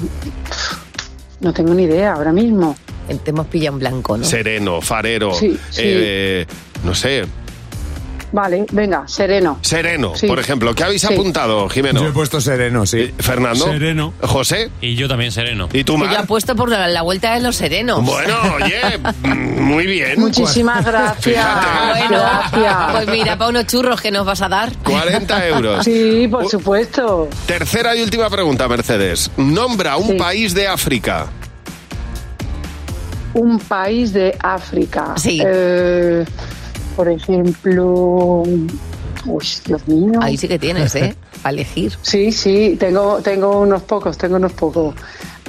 no 1.40 1.52
tengo 1.52 1.74
ni 1.74 1.84
idea 1.84 2.12
ahora 2.14 2.32
mismo. 2.32 2.76
Te 3.24 3.30
hemos 3.30 3.46
pillado 3.48 3.74
en 3.76 3.80
blanco, 3.80 4.16
¿no? 4.16 4.24
Sereno, 4.24 4.80
farero. 4.80 5.34
Sí, 5.34 5.58
sí. 5.70 5.82
eh, 5.84 6.46
no 6.84 6.94
sé. 6.94 7.24
Vale, 8.32 8.64
venga, 8.72 9.06
sereno. 9.06 9.58
Sereno, 9.60 10.12
Sí. 10.16 10.26
por 10.26 10.38
ejemplo. 10.38 10.74
¿Qué 10.74 10.84
habéis 10.84 11.02
Sí. 11.02 11.12
apuntado, 11.12 11.68
Jimeno? 11.68 12.00
Yo 12.00 12.08
he 12.08 12.12
puesto 12.12 12.40
sereno, 12.40 12.86
sí. 12.86 13.12
Fernando. 13.18 13.66
Sereno. 13.66 14.14
José. 14.22 14.70
Y 14.80 14.94
yo 14.96 15.06
también 15.06 15.30
sereno. 15.32 15.68
¿Y 15.72 15.84
tú, 15.84 15.94
Que 15.96 16.00
yo 16.04 16.06
Mar? 16.06 16.16
apuesto 16.20 16.56
por 16.56 16.70
la, 16.70 16.88
la 16.88 17.02
vuelta 17.02 17.34
de 17.34 17.40
los 17.40 17.56
serenos. 17.56 18.02
Bueno, 18.04 18.34
oye, 18.56 18.80
muy 19.34 19.84
bien. 19.86 20.18
Muchísimas 20.18 20.84
gracias. 20.84 21.24
Fíjate. 21.24 21.66
Bueno, 22.08 22.22
Gracias. 22.22 22.76
pues 22.92 23.08
mira, 23.08 23.36
para 23.36 23.50
unos 23.50 23.66
churros 23.66 24.00
que 24.00 24.10
nos 24.10 24.24
vas 24.24 24.40
a 24.40 24.48
dar. 24.48 24.72
40 24.82 25.46
euros. 25.48 25.84
Sí, 25.84 26.26
por 26.30 26.48
supuesto. 26.48 27.28
Tercera 27.46 27.94
y 27.94 28.02
última 28.02 28.30
pregunta, 28.30 28.66
Mercedes. 28.66 29.30
Nombra 29.36 29.96
un 29.98 30.08
Sí. 30.08 30.14
país 30.14 30.54
de 30.54 30.68
África. 30.68 31.26
Un 33.34 33.58
país 33.60 34.12
de 34.12 34.36
África. 34.42 35.14
Sí. 35.16 35.40
Eh, 35.44 36.24
por 36.96 37.08
ejemplo. 37.08 38.42
Uy, 39.24 39.46
Dios 39.66 39.86
mío. 39.86 40.18
Ahí 40.20 40.36
sí 40.36 40.48
que 40.48 40.58
tienes, 40.58 40.94
¿eh? 40.96 41.14
Para 41.42 41.52
elegir. 41.54 41.92
Sí, 42.02 42.32
sí, 42.32 42.76
tengo, 42.78 43.20
tengo 43.22 43.60
unos 43.60 43.82
pocos, 43.82 44.16
tengo 44.18 44.36
unos 44.36 44.52
pocos. 44.52 44.94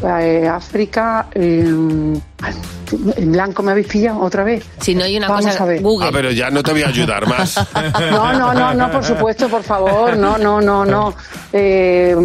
Eh, 0.04 0.48
África, 0.48 1.28
eh, 1.34 1.60
en 1.64 3.32
blanco 3.32 3.64
me 3.64 3.72
habéis 3.72 3.88
pillado 3.88 4.20
otra 4.20 4.44
vez. 4.44 4.66
Si 4.80 4.94
no 4.96 5.04
hay 5.06 5.16
una 5.18 5.30
Vamos 5.30 5.46
cosa, 5.46 5.64
a 5.64 5.68
ver. 5.68 5.82
Google. 5.82 6.08
Ah, 6.08 6.12
pero 6.12 6.32
ya 6.32 6.50
no 6.50 6.62
te 6.62 6.72
voy 6.72 6.84
a 6.84 6.88
ayudar 6.89 7.28
más. 7.28 7.56
No, 8.12 8.34
no, 8.34 8.54
no, 8.54 8.74
no, 8.74 8.91
por 8.91 9.04
supuesto, 9.04 9.48
por 9.48 9.64
favor, 9.64 10.18
no, 10.18 10.38
no, 10.38 10.60
no, 10.62 10.84
no. 10.86 11.14
Eh, 11.52 12.16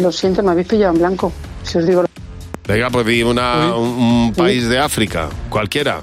lo 0.00 0.10
siento, 0.12 0.42
me 0.42 0.50
habéis 0.50 0.66
pillado 0.66 0.92
en 0.94 0.98
blanco. 0.98 1.32
Si 1.62 1.78
os 1.78 1.86
digo. 1.86 2.04
Venga, 2.66 2.90
pues 2.90 3.06
di 3.06 3.22
una, 3.22 3.74
un, 3.76 3.88
un 3.88 4.32
país 4.34 4.68
de 4.68 4.78
África, 4.78 5.28
cualquiera. 5.48 6.00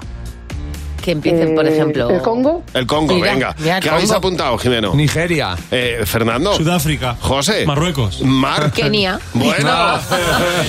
Que 1.02 1.10
empiecen, 1.12 1.54
por 1.54 1.66
Eh, 1.66 1.72
ejemplo. 1.74 2.08
¿El 2.10 2.22
Congo? 2.22 2.62
El 2.74 2.86
Congo, 2.86 3.14
Mira, 3.14 3.32
venga. 3.32 3.54
mira 3.58 3.76
el 3.78 3.82
¿Qué 3.82 3.90
habéis 3.90 4.06
Congo. 4.06 4.18
apuntado, 4.18 4.58
Jimeno? 4.58 4.94
Nigeria. 4.94 5.56
Eh, 5.70 6.02
Fernando. 6.06 6.54
Sudáfrica. 6.54 7.16
José. 7.20 7.66
Marruecos. 7.66 8.20
Mar. 8.22 8.70
Kenia. 8.72 9.18
Bueno. 9.34 9.98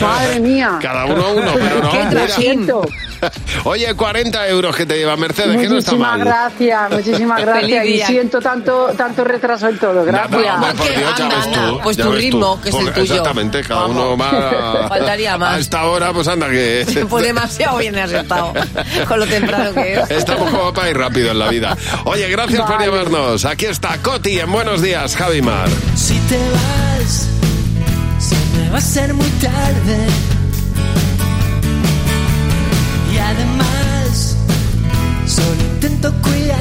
Madre 0.01 0.39
mía. 0.39 0.79
Cada 0.81 1.05
uno 1.05 1.31
uno, 1.33 1.51
pero 1.53 1.81
no. 1.83 1.91
Qué 1.91 2.03
mira. 2.05 2.73
Oye, 3.63 3.93
40 3.95 4.47
euros 4.49 4.75
que 4.75 4.85
te 4.85 4.97
lleva 4.97 5.15
Mercedes, 5.15 5.55
que 5.55 5.69
no 5.69 5.77
está 5.77 5.91
Muchísimas 5.91 6.17
mal. 6.17 6.25
gracias, 6.27 6.91
muchísimas 6.91 7.37
Feliz 7.43 7.53
gracias. 7.53 7.85
Y 7.85 7.91
día. 7.93 8.07
siento 8.07 8.41
tanto, 8.41 8.87
tanto 8.97 9.23
retraso 9.23 9.69
en 9.69 9.77
todo. 9.79 10.05
Nada, 10.05 10.27
Gracias. 10.27 10.53
hombre, 10.55 10.73
por 10.73 10.87
Que 10.87 10.97
Dios, 10.99 11.13
ya 11.17 11.23
anda, 11.23 11.35
ves 11.37 11.45
anda. 11.47 11.67
tú, 11.69 11.79
Pues 11.83 11.97
ya 11.97 12.03
tu 12.03 12.09
ves 12.11 12.19
tú. 12.19 12.25
ritmo, 12.25 12.61
que 12.61 12.69
es 12.69 12.75
el 12.75 12.81
Pues 12.83 12.93
tuyo. 12.95 13.13
Exactamente, 13.13 13.61
cada 13.63 13.81
Vamos. 13.81 13.95
uno 13.97 14.17
va. 14.17 14.87
Faltaría 14.89 15.37
más. 15.37 15.55
A 15.55 15.59
esta 15.59 15.85
hora, 15.85 16.11
pues 16.11 16.27
anda 16.27 16.49
que. 16.49 16.85
Pues 17.09 17.23
demasiado 17.23 17.77
bien 17.77 17.97
has 17.97 18.11
estado. 18.11 18.53
Con 19.07 19.19
lo 19.19 19.25
temprano 19.27 19.73
que 19.73 19.93
es. 19.93 20.09
Estamos 20.23 20.49
como 20.51 20.73
para 20.73 20.89
ir 20.89 20.97
rápido 20.97 21.31
en 21.31 21.39
la 21.39 21.49
vida. 21.49 21.77
Oye, 22.05 22.29
gracias 22.29 22.61
por 22.61 22.77
Vale. 22.77 22.85
llamarnos. 22.85 23.43
Aquí 23.43 23.65
está 23.65 23.97
Coti 24.01 24.39
en 24.39 24.49
Buenos 24.51 24.81
Días, 24.81 25.17
Javi 25.17 25.41
Mar. 25.41 25.67
Si 25.95 26.17
te 26.29 26.37
vas, 26.49 27.27
se 28.19 28.35
me 28.57 28.69
va 28.69 28.77
a 28.77 28.81
ser 28.81 29.13
muy 29.13 29.29
tarde. 29.31 29.97
Y 33.13 33.17
además, 33.17 34.37
solo 35.27 35.61
intento 35.73 36.13
cuidarte. 36.21 36.52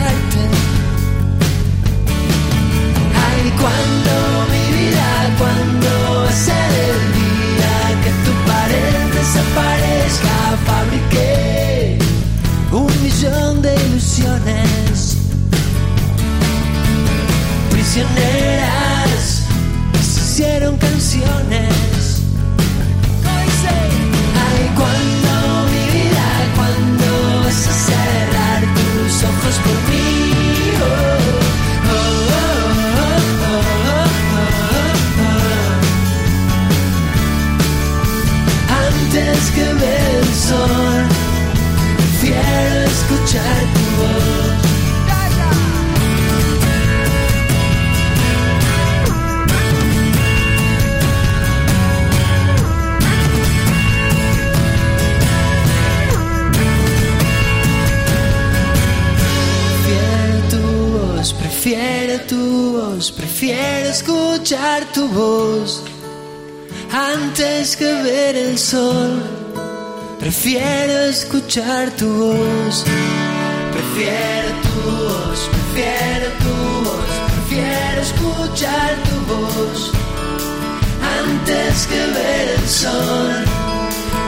Escuchar 71.53 71.91
tu 71.99 72.09
voz, 72.09 72.85
prefiero 73.73 74.49
tu 74.63 74.91
voz, 74.91 75.51
prefiero 75.53 76.29
tu 76.39 76.55
voz, 76.89 77.13
prefiero 77.35 78.01
escuchar 78.01 78.97
tu 79.05 79.17
voz 79.35 79.93
antes 81.21 81.87
que 81.89 82.01
ver 82.17 82.49
el 82.57 82.69
sol. 82.69 83.33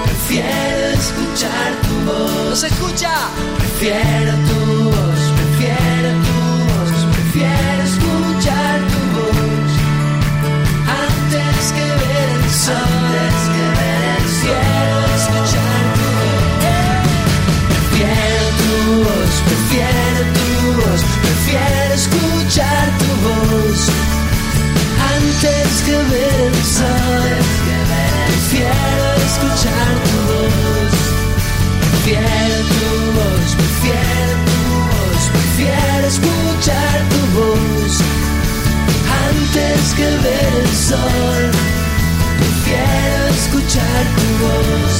Prefiero 0.04 0.86
escuchar 1.00 1.70
tu 1.84 1.94
voz. 2.12 2.58
¿Se 2.58 2.66
escucha? 2.66 3.14
Prefiero 3.58 4.32
tu 4.48 4.84
voz, 4.84 4.93
que 25.86 25.92
ver 25.92 26.40
el 26.40 26.64
sol, 26.64 27.30
ver 28.52 29.16
escuchar 29.26 29.92
tu 30.04 30.16
voz. 30.30 30.94
Prefiero 31.90 32.56
tu 32.72 32.90
voz, 33.16 33.48
prefiero 33.60 34.32
tu 34.48 34.58
voz, 34.90 35.22
prefiero 35.34 36.06
escuchar 36.06 36.96
tu 37.12 37.20
voz. 37.38 37.92
Antes 39.28 39.82
que 39.94 40.08
ver 40.26 40.52
el 40.62 40.72
sol, 40.88 41.42
prefiero 42.38 43.24
escuchar 43.40 44.02
tu 44.16 44.26
voz. 44.44 44.93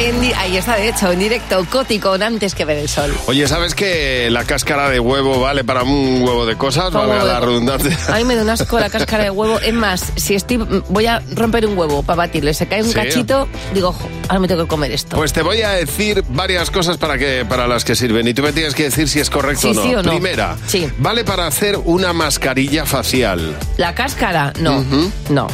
En 0.00 0.32
ahí 0.36 0.56
está 0.56 0.76
de 0.76 0.88
hecho, 0.88 1.12
en 1.12 1.18
directo, 1.18 1.64
Coti 1.70 1.98
con 1.98 2.22
antes 2.22 2.54
que 2.54 2.64
ver 2.64 2.78
el 2.78 2.88
sol. 2.88 3.14
Oye, 3.26 3.46
¿sabes 3.48 3.74
que 3.74 4.28
la 4.30 4.44
cáscara 4.44 4.88
de 4.88 4.98
huevo 5.00 5.40
vale 5.40 5.64
para 5.64 5.82
un 5.82 6.22
huevo 6.22 6.46
de 6.46 6.56
cosas? 6.56 6.90
Vale 6.92 7.10
huevo 7.12 7.24
la 7.26 7.40
redundancia. 7.40 7.98
A 8.08 8.16
mí 8.18 8.24
me 8.24 8.34
da 8.34 8.42
un 8.42 8.50
asco 8.50 8.78
la 8.80 8.88
cáscara 8.90 9.24
de 9.24 9.30
huevo. 9.30 9.58
Es 9.60 9.74
más, 9.74 10.12
si 10.16 10.34
estoy, 10.34 10.56
voy 10.88 11.06
a 11.06 11.22
romper 11.34 11.66
un 11.66 11.76
huevo 11.76 12.02
para 12.02 12.16
batirle, 12.16 12.54
se 12.54 12.66
cae 12.66 12.82
un 12.82 12.88
Sí. 12.88 12.94
cachito, 12.94 13.48
digo, 13.74 13.92
"Jo, 13.92 14.08
ahora 14.28 14.40
me 14.40 14.48
tengo 14.48 14.62
que 14.62 14.68
comer 14.68 14.90
esto. 14.92 15.16
Pues 15.16 15.32
te 15.32 15.42
voy 15.42 15.62
a 15.62 15.70
decir 15.70 16.24
varias 16.30 16.70
cosas 16.70 16.96
para 16.96 17.18
que 17.18 17.44
para 17.48 17.66
las 17.66 17.84
que 17.84 17.94
sirven 17.94 18.26
y 18.26 18.34
tú 18.34 18.42
me 18.42 18.52
tienes 18.52 18.74
que 18.74 18.84
decir 18.84 19.08
si 19.08 19.20
es 19.20 19.28
correcto 19.30 19.60
Sí, 19.62 19.68
o, 19.70 19.74
no. 19.74 19.82
sí 19.82 19.94
o 19.94 20.02
no. 20.02 20.10
Primera, 20.10 20.56
vale 20.98 21.24
para 21.24 21.46
hacer 21.46 21.78
una 21.84 22.12
mascarilla 22.12 22.86
facial. 22.86 23.56
La 23.76 23.94
cáscara, 23.94 24.52
no, 24.60 24.84
no. 25.28 25.46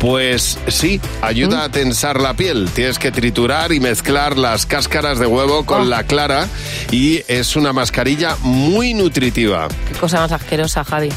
Pues 0.00 0.58
sí, 0.68 0.98
ayuda 1.20 1.64
a 1.64 1.68
tensar 1.68 2.20
la 2.22 2.32
piel. 2.34 2.70
Tienes 2.74 2.98
que 2.98 3.12
triturar 3.12 3.70
y 3.72 3.80
mezclar 3.80 4.38
las 4.38 4.64
cáscaras 4.64 5.18
de 5.18 5.26
huevo 5.26 5.66
con 5.66 5.82
Oh. 5.82 5.84
la 5.84 6.04
clara 6.04 6.48
y 6.90 7.22
es 7.28 7.54
una 7.54 7.72
mascarilla 7.74 8.36
muy 8.42 8.94
nutritiva. 8.94 9.68
Qué 9.92 9.98
cosa 9.98 10.20
más 10.20 10.32
asquerosa, 10.32 10.84
Javi. 10.84 11.10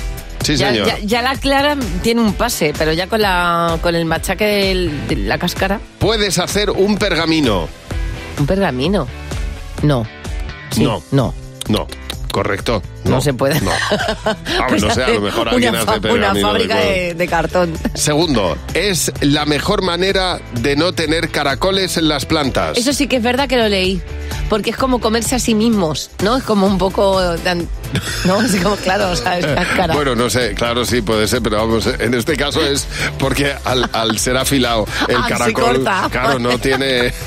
Sí, 0.44 0.58
ya, 0.58 0.72
señor. 0.72 0.88
ya- 0.88 1.00
ya 1.00 1.22
la 1.22 1.36
clara 1.38 1.78
tiene 2.02 2.20
un 2.20 2.34
pase, 2.34 2.74
pero 2.78 2.92
ya 2.92 3.08
con 3.08 3.22
la 3.22 3.78
con 3.82 3.96
el 3.96 4.04
machaque 4.04 4.44
del- 4.46 5.08
de 5.08 5.16
la 5.16 5.38
cáscara, 5.38 5.80
Puedes 6.00 6.38
hacer 6.38 6.70
un 6.70 6.98
pergamino. 6.98 7.70
un 8.38 8.46
pergamino. 8.46 9.08
No. 9.82 10.06
Sí, 10.72 10.84
no. 10.84 11.02
No. 11.12 11.34
No. 11.70 11.88
Correcto. 12.32 12.82
No 13.06 13.22
se 13.22 13.34
puede. 13.34 13.60
No. 13.62 13.72
Ah, 14.60 14.68
bueno, 14.70 14.88
no 14.88 14.94
sé, 14.94 15.04
a 15.04 15.10
lo 15.10 15.22
mejor 15.22 15.50
alguien 15.50 15.72
una, 15.72 15.82
hace 15.82 16.12
una 16.12 16.36
fábrica 16.36 16.76
de, 16.78 17.14
de 17.16 17.28
cartón. 17.28 17.74
Segundo, 17.96 18.56
es 18.74 19.12
la 19.22 19.46
mejor 19.46 19.82
manera 19.82 20.40
de 20.62 20.76
no 20.76 20.94
tener 20.94 21.30
caracoles 21.30 21.98
en 21.98 22.08
las 22.08 22.26
plantas. 22.26 22.78
Eso 22.78 22.94
sí 22.94 23.08
que 23.08 23.18
es 23.18 23.24
verdad 23.24 23.48
que 23.50 23.58
lo 23.58 23.68
leí. 23.68 24.02
Porque 24.50 24.70
es 24.70 24.78
como 24.78 25.00
comerse 25.00 25.36
a 25.36 25.40
sí 25.40 25.56
mismos, 25.56 26.12
¿no? 26.24 26.38
Es 26.38 26.44
como 26.44 26.68
un 26.68 26.78
poco... 26.78 27.20
tan- 27.44 27.68
¿No? 28.26 28.42
Es 28.42 28.56
como, 28.62 28.76
claro, 28.78 29.10
o 29.12 29.16
sea, 29.16 29.38
es. 29.40 29.46
Bueno, 29.94 30.16
no 30.16 30.30
sé, 30.30 30.54
claro, 30.54 30.86
sí 30.86 31.02
puede 31.02 31.28
ser, 31.28 31.42
pero 31.42 31.58
vamos, 31.58 31.86
en 31.88 32.14
este 32.14 32.36
caso 32.38 32.66
es 32.66 32.88
porque 33.20 33.54
al, 33.66 33.90
al 33.94 34.18
ser 34.20 34.38
afilado 34.38 34.86
el 35.08 35.16
Ah, 35.18 35.24
se 35.28 35.34
caracol, 35.34 35.64
corta. 35.76 36.08
claro, 36.12 36.40
no 36.40 36.58
tiene... 36.60 37.12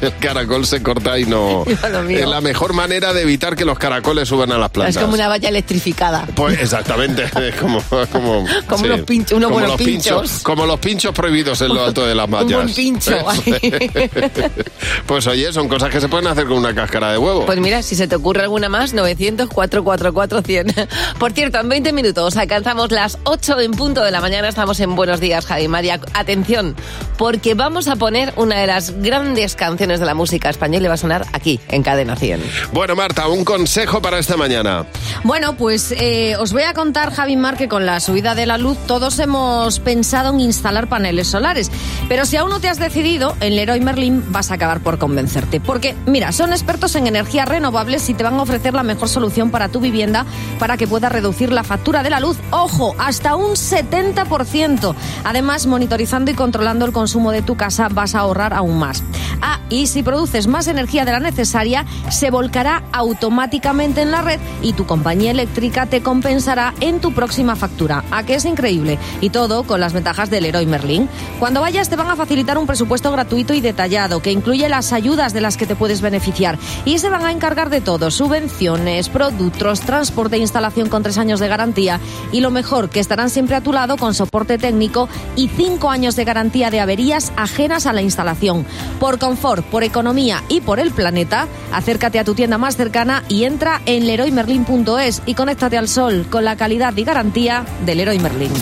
El 0.00 0.14
caracol 0.20 0.64
se 0.66 0.82
corta 0.82 1.18
y 1.18 1.26
no... 1.26 1.64
Es 1.66 2.26
la 2.26 2.40
mejor 2.40 2.72
manera 2.72 3.12
de 3.12 3.20
evitar 3.22 3.54
que 3.56 3.66
los 3.66 3.78
caracoles 3.78 4.26
suban 4.26 4.50
a 4.52 4.56
las 4.56 4.70
plantas. 4.70 4.83
Es 4.88 4.98
como 4.98 5.14
una 5.14 5.28
valla 5.28 5.48
electrificada. 5.48 6.26
Pues 6.34 6.60
exactamente, 6.60 7.24
es 7.48 7.54
como, 7.56 7.80
como, 8.12 8.44
Como 8.66 8.84
unos 8.84 9.00
pinchos, 9.02 9.32
unos 9.32 9.48
como 9.48 9.60
buenos 9.60 9.78
los 9.78 9.86
pinchos. 9.86 10.40
Como 10.42 10.66
los 10.66 10.80
pinchos 10.80 11.14
prohibidos 11.14 11.60
en 11.60 11.74
lo 11.74 11.84
alto 11.84 12.06
de 12.06 12.14
las 12.14 12.24
Un 12.28 12.30
mallas. 12.30 12.62
buen 12.62 12.74
pincho. 12.74 13.12
pues 15.06 15.26
oye, 15.26 15.52
son 15.52 15.68
cosas 15.68 15.90
que 15.90 16.00
se 16.00 16.08
pueden 16.08 16.26
hacer 16.26 16.46
con 16.46 16.58
una 16.58 16.74
cáscara 16.74 17.12
de 17.12 17.18
huevo. 17.18 17.46
Pues 17.46 17.58
mira, 17.58 17.82
si 17.82 17.94
se 17.96 18.06
te 18.08 18.16
ocurre 18.16 18.42
alguna 18.42 18.68
más, 18.68 18.94
900-444-100. 18.94 20.88
Por 21.18 21.32
cierto, 21.32 21.58
en 21.60 21.68
20 21.68 21.92
minutos 21.92 22.36
alcanzamos 22.36 22.90
las 22.90 23.18
8 23.24 23.60
en 23.60 23.72
punto 23.72 24.02
de 24.02 24.10
la 24.10 24.20
mañana. 24.20 24.48
Estamos 24.48 24.80
en 24.80 24.94
Buenos 24.96 25.20
Días, 25.20 25.46
Javi 25.46 25.68
María. 25.68 26.00
Atención, 26.14 26.74
porque 27.16 27.54
vamos 27.54 27.88
a 27.88 27.96
poner 27.96 28.32
una 28.36 28.58
de 28.60 28.66
las 28.66 28.90
grandes 29.00 29.54
canciones 29.54 30.00
de 30.00 30.06
la 30.06 30.14
música 30.14 30.50
española 30.50 30.84
y 30.86 30.88
va 30.88 30.94
a 30.94 30.98
sonar 30.98 31.26
aquí, 31.32 31.60
en 31.68 31.82
Cadena 31.82 32.16
100. 32.16 32.42
Bueno, 32.72 32.96
Marta, 32.96 33.28
un 33.28 33.44
consejo 33.44 34.00
para 34.02 34.18
esta 34.18 34.36
mañana. 34.36 34.73
Bueno, 35.22 35.56
pues 35.56 35.92
eh, 35.96 36.36
os 36.38 36.52
voy 36.52 36.62
a 36.62 36.74
contar, 36.74 37.12
Javi 37.12 37.36
Mar, 37.36 37.56
que 37.56 37.68
con 37.68 37.86
la 37.86 38.00
subida 38.00 38.34
de 38.34 38.46
la 38.46 38.58
luz 38.58 38.76
todos 38.86 39.18
hemos 39.18 39.78
pensado 39.80 40.32
en 40.32 40.40
instalar 40.40 40.88
paneles 40.88 41.28
solares. 41.28 41.70
Pero 42.08 42.26
si 42.26 42.36
aún 42.36 42.50
no 42.50 42.60
te 42.60 42.68
has 42.68 42.78
decidido, 42.78 43.36
en 43.40 43.56
Leroy 43.56 43.80
Merlin 43.80 44.24
vas 44.32 44.50
a 44.50 44.54
acabar 44.54 44.80
por 44.80 44.98
convencerte. 44.98 45.60
Porque, 45.60 45.94
mira, 46.06 46.32
son 46.32 46.52
expertos 46.52 46.94
en 46.96 47.06
energías 47.06 47.48
renovables 47.48 48.08
y 48.08 48.14
te 48.14 48.24
van 48.24 48.34
a 48.34 48.42
ofrecer 48.42 48.74
la 48.74 48.82
mejor 48.82 49.08
solución 49.08 49.50
para 49.50 49.68
tu 49.68 49.80
vivienda 49.80 50.26
para 50.58 50.76
que 50.76 50.86
puedas 50.86 51.12
reducir 51.12 51.52
la 51.52 51.64
factura 51.64 52.02
de 52.02 52.10
la 52.10 52.20
luz, 52.20 52.36
ojo, 52.50 52.94
hasta 52.98 53.36
un 53.36 53.52
70%. 53.52 54.94
Además, 55.24 55.66
monitorizando 55.66 56.30
y 56.30 56.34
controlando 56.34 56.84
el 56.84 56.92
consumo 56.92 57.30
de 57.30 57.42
tu 57.42 57.56
casa 57.56 57.88
vas 57.88 58.14
a 58.14 58.20
ahorrar 58.20 58.54
aún 58.54 58.78
más. 58.78 59.02
Ah, 59.40 59.60
y 59.68 59.86
si 59.86 60.02
produces 60.02 60.46
más 60.46 60.68
energía 60.68 61.04
de 61.04 61.12
la 61.12 61.20
necesaria, 61.20 61.84
se 62.10 62.30
volcará 62.30 62.82
automáticamente 62.92 64.02
en 64.02 64.10
la 64.10 64.22
red 64.22 64.40
y 64.64 64.72
tu 64.72 64.86
compañía 64.86 65.30
eléctrica 65.30 65.86
te 65.86 66.02
compensará 66.02 66.74
en 66.80 66.98
tu 66.98 67.12
próxima 67.12 67.54
factura. 67.54 68.02
¿A 68.10 68.24
qué 68.24 68.34
es 68.34 68.44
increíble? 68.44 68.98
Y 69.20 69.30
todo 69.30 69.62
con 69.62 69.78
las 69.78 69.92
ventajas 69.92 70.30
del 70.30 70.42
Leroy 70.42 70.66
Merlin. 70.66 71.08
Cuando 71.38 71.60
vayas 71.60 71.88
te 71.88 71.96
van 71.96 72.10
a 72.10 72.16
facilitar 72.16 72.58
un 72.58 72.66
presupuesto 72.66 73.12
gratuito 73.12 73.54
y 73.54 73.60
detallado 73.60 74.20
que 74.20 74.32
incluye 74.32 74.68
las 74.68 74.92
ayudas 74.92 75.32
de 75.32 75.40
las 75.40 75.56
que 75.56 75.66
te 75.66 75.76
puedes 75.76 76.00
beneficiar 76.00 76.58
y 76.84 76.98
se 76.98 77.10
van 77.10 77.24
a 77.24 77.30
encargar 77.30 77.70
de 77.70 77.80
todo, 77.80 78.10
subvenciones, 78.10 79.08
productos, 79.08 79.80
transporte 79.80 80.36
e 80.36 80.40
instalación 80.40 80.88
con 80.88 81.02
tres 81.02 81.18
años 81.18 81.40
de 81.40 81.48
garantía 81.48 82.00
y 82.32 82.40
lo 82.40 82.50
mejor, 82.50 82.88
que 82.88 83.00
estarán 83.00 83.30
siempre 83.30 83.56
a 83.56 83.60
tu 83.60 83.72
lado 83.72 83.96
con 83.96 84.14
soporte 84.14 84.58
técnico 84.58 85.08
y 85.36 85.48
cinco 85.48 85.90
años 85.90 86.16
de 86.16 86.24
garantía 86.24 86.70
de 86.70 86.80
averías 86.80 87.32
ajenas 87.36 87.86
a 87.86 87.92
la 87.92 88.02
instalación. 88.02 88.64
Por 88.98 89.18
confort, 89.18 89.64
por 89.66 89.84
economía 89.84 90.42
y 90.48 90.60
por 90.60 90.80
el 90.80 90.90
planeta, 90.90 91.48
acércate 91.72 92.18
a 92.18 92.24
tu 92.24 92.34
tienda 92.34 92.56
más 92.56 92.76
cercana 92.76 93.24
y 93.28 93.44
entra 93.44 93.82
en 93.84 94.06
leroymerlin.es 94.54 95.22
y 95.26 95.34
conéctate 95.34 95.76
al 95.76 95.88
sol 95.88 96.26
con 96.30 96.44
la 96.44 96.56
calidad 96.56 96.96
y 96.96 97.04
garantía 97.04 97.66
del 97.84 97.98
Leroy 97.98 98.18
Merlin. 98.18 98.52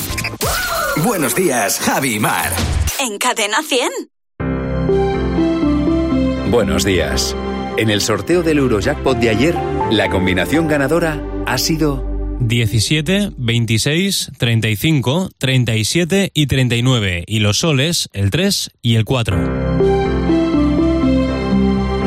Buenos 1.04 1.34
días, 1.34 1.78
Javi 1.80 2.14
y 2.14 2.18
Mar. 2.18 2.50
En 3.00 3.18
Cadena 3.18 3.58
100. 3.62 3.90
Buenos 6.50 6.84
días. 6.84 7.34
En 7.78 7.90
el 7.90 8.00
sorteo 8.02 8.42
del 8.42 8.58
Eurojackpot 8.58 9.18
de 9.18 9.30
ayer, 9.30 9.54
la 9.90 10.10
combinación 10.10 10.68
ganadora 10.68 11.22
ha 11.46 11.56
sido 11.58 12.06
17, 12.40 13.32
26, 13.36 14.32
35, 14.36 15.30
37 15.38 16.30
y 16.34 16.46
39. 16.46 17.24
Y 17.26 17.38
los 17.38 17.58
soles, 17.58 18.08
el 18.12 18.30
3 18.30 18.70
y 18.82 18.96
el 18.96 19.04
4. 19.04 20.01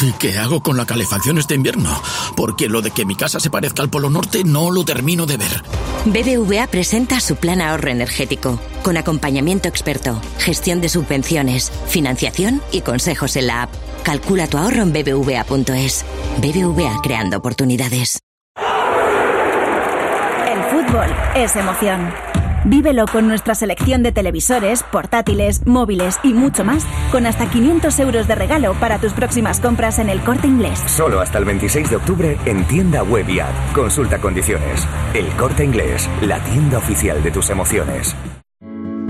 ¿Y 0.00 0.12
qué 0.12 0.36
hago 0.36 0.62
con 0.62 0.76
la 0.76 0.84
calefacción 0.84 1.38
este 1.38 1.54
invierno? 1.54 1.90
Porque 2.36 2.68
lo 2.68 2.82
de 2.82 2.90
que 2.90 3.06
mi 3.06 3.16
casa 3.16 3.40
se 3.40 3.48
parezca 3.48 3.82
al 3.82 3.88
Polo 3.88 4.10
Norte 4.10 4.44
no 4.44 4.70
lo 4.70 4.84
termino 4.84 5.24
de 5.24 5.38
ver. 5.38 5.62
BBVA 6.04 6.66
presenta 6.66 7.18
su 7.20 7.36
plan 7.36 7.62
ahorro 7.62 7.88
energético, 7.88 8.60
con 8.82 8.96
acompañamiento 8.96 9.68
experto, 9.68 10.20
gestión 10.38 10.80
de 10.80 10.90
subvenciones, 10.90 11.72
financiación 11.88 12.60
y 12.72 12.82
consejos 12.82 13.36
en 13.36 13.46
la 13.46 13.62
app. 13.62 13.70
Calcula 14.02 14.48
tu 14.48 14.58
ahorro 14.58 14.82
en 14.82 14.92
bbva.es. 14.92 16.04
BBVA 16.38 17.00
creando 17.02 17.38
oportunidades. 17.38 18.20
El 20.46 20.62
fútbol 20.70 21.08
es 21.34 21.56
emoción. 21.56 22.12
Vívelo 22.66 23.06
con 23.06 23.28
nuestra 23.28 23.54
selección 23.54 24.02
de 24.02 24.10
televisores, 24.10 24.82
portátiles, 24.82 25.64
móviles 25.68 26.18
y 26.24 26.34
mucho 26.34 26.64
más, 26.64 26.84
con 27.12 27.24
hasta 27.24 27.48
500 27.48 27.96
euros 28.00 28.26
de 28.26 28.34
regalo 28.34 28.74
para 28.80 28.98
tus 28.98 29.12
próximas 29.12 29.60
compras 29.60 30.00
en 30.00 30.10
el 30.10 30.20
corte 30.20 30.48
inglés. 30.48 30.80
Solo 30.88 31.20
hasta 31.20 31.38
el 31.38 31.44
26 31.44 31.90
de 31.90 31.96
octubre 31.96 32.36
en 32.44 32.66
tienda 32.66 33.04
web 33.04 33.28
y 33.28 33.38
app. 33.38 33.54
Consulta 33.72 34.20
condiciones. 34.20 34.84
El 35.14 35.28
corte 35.36 35.64
inglés, 35.64 36.10
la 36.22 36.42
tienda 36.42 36.78
oficial 36.78 37.22
de 37.22 37.30
tus 37.30 37.50
emociones. 37.50 38.16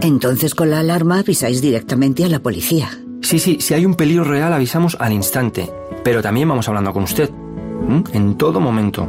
Entonces 0.03 0.55
con 0.55 0.69
la 0.69 0.81
alarma 0.81 1.21
avisáis 1.21 1.63
directamente 1.63 2.27
a 2.27 2.29
la 2.29 2.41
policía. 2.41 2.91
Sí, 3.23 3.39
sí, 3.39 3.57
si 3.63 3.73
hay 3.73 3.87
un 3.87 3.95
peligro 3.95 4.25
real 4.25 4.53
avisamos 4.53 4.99
al 5.01 5.15
instante, 5.15 5.71
pero 6.05 6.21
también 6.21 6.47
vamos 6.47 6.69
hablando 6.69 6.93
con 6.93 7.05
usted, 7.05 7.31
¿m? 7.89 8.05
en 8.13 8.37
todo 8.37 8.61
momento. 8.61 9.09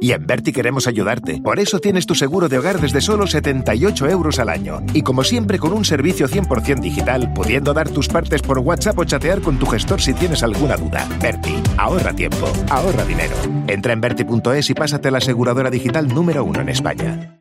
Y 0.00 0.12
en 0.12 0.26
Berti 0.26 0.52
queremos 0.52 0.86
ayudarte. 0.86 1.40
Por 1.42 1.58
eso 1.58 1.80
tienes 1.80 2.06
tu 2.06 2.14
seguro 2.14 2.48
de 2.48 2.58
hogar 2.58 2.80
desde 2.80 3.00
solo 3.00 3.26
78 3.26 4.08
euros 4.08 4.38
al 4.38 4.48
año. 4.48 4.80
Y 4.94 5.02
como 5.02 5.24
siempre 5.24 5.58
con 5.58 5.72
un 5.72 5.84
servicio 5.84 6.28
100% 6.28 6.80
digital, 6.80 7.32
pudiendo 7.34 7.74
dar 7.74 7.88
tus 7.88 8.08
partes 8.08 8.42
por 8.42 8.58
WhatsApp 8.58 8.98
o 8.98 9.04
chatear 9.04 9.40
con 9.40 9.58
tu 9.58 9.66
gestor 9.66 10.00
si 10.00 10.14
tienes 10.14 10.42
alguna 10.42 10.76
duda. 10.76 11.08
Berti, 11.20 11.54
ahorra 11.76 12.12
tiempo, 12.12 12.48
ahorra 12.70 13.04
dinero. 13.04 13.34
Entra 13.66 13.92
en 13.92 14.00
berti.es 14.00 14.70
y 14.70 14.74
pásate 14.74 15.08
a 15.08 15.10
la 15.10 15.18
aseguradora 15.18 15.70
digital 15.70 16.08
número 16.08 16.44
uno 16.44 16.60
en 16.60 16.68
España. 16.68 17.38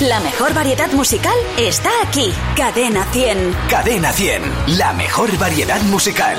La 0.00 0.20
mejor 0.20 0.52
variedad 0.52 0.92
musical 0.92 1.34
está 1.58 1.88
aquí. 2.06 2.30
Cadena 2.54 3.02
100. 3.12 3.54
Cadena 3.70 4.12
100. 4.12 4.42
La 4.76 4.92
mejor 4.92 5.38
variedad 5.38 5.80
musical. 5.84 6.36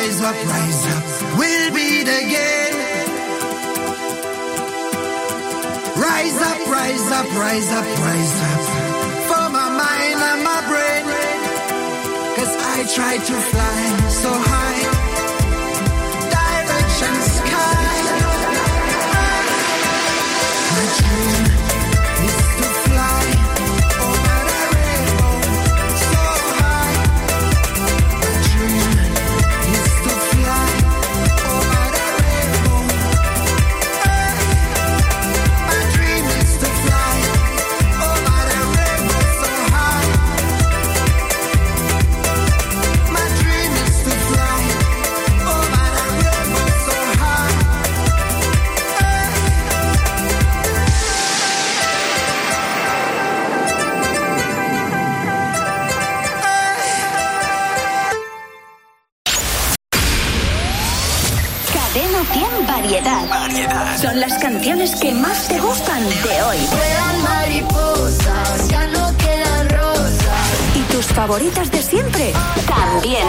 Rise 0.00 0.20
up, 0.22 0.34
rise 0.46 0.86
up. 0.96 1.04
We'll 1.38 1.74
beat 1.74 2.08
again. 2.22 2.74
Rise 6.06 6.40
up, 6.50 6.60
rise 6.76 7.08
up, 7.18 7.28
rise 7.44 7.70
up, 7.78 7.86
rise 8.06 8.36
up. 8.50 8.62
For 9.28 9.46
my 9.58 9.68
mind 9.82 10.18
and 10.30 10.40
my 10.50 10.60
brain. 10.70 11.04
Cause 12.36 12.54
I 12.74 12.76
try 12.96 13.14
to 13.28 13.36
fly 13.52 13.80
so 14.22 14.30
high. 14.52 14.82
Direction 16.34 17.14
sky. 17.36 17.90
My 20.76 20.84
dream 20.96 21.59
canciones 64.60 64.94
que 64.96 65.14
más 65.14 65.48
te 65.48 65.58
gustan 65.58 66.06
de 66.06 66.42
hoy. 66.42 66.58
Vuelan 66.70 67.22
mariposas, 67.22 68.68
ya 68.68 68.86
no 68.88 69.16
quedan 69.16 69.70
rosas. 69.70 70.76
¿Y 70.76 70.92
tus 70.92 71.06
favoritas 71.06 71.70
de 71.70 71.80
siempre? 71.80 72.30
También. 72.68 73.26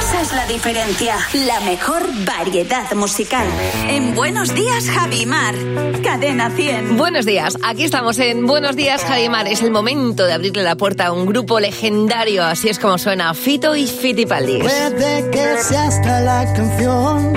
Esa 0.00 0.22
es 0.22 0.32
la 0.32 0.46
diferencia. 0.46 1.16
La 1.34 1.60
mejor 1.60 2.02
variedad 2.24 2.90
musical. 2.94 3.46
En 3.88 4.14
Buenos 4.14 4.54
Días, 4.54 4.88
Javimar. 4.88 5.54
Cadena 6.02 6.48
100. 6.48 6.96
Buenos 6.96 7.26
días, 7.26 7.58
aquí 7.62 7.84
estamos 7.84 8.18
en 8.20 8.46
Buenos 8.46 8.74
días, 8.74 9.04
Javimar. 9.04 9.48
Es 9.48 9.60
el 9.60 9.70
momento 9.70 10.24
de 10.24 10.32
abrirle 10.32 10.62
la 10.62 10.76
puerta 10.76 11.08
a 11.08 11.12
un 11.12 11.26
grupo 11.26 11.60
legendario, 11.60 12.42
así 12.42 12.70
es 12.70 12.78
como 12.78 12.96
suena 12.96 13.34
Fito 13.34 13.76
y 13.76 13.86
Fitipaldis. 13.86 14.62
Puede 14.62 15.30
que 15.30 15.62
sea 15.62 15.88
hasta 15.88 16.20
la 16.20 16.50
canción 16.54 17.34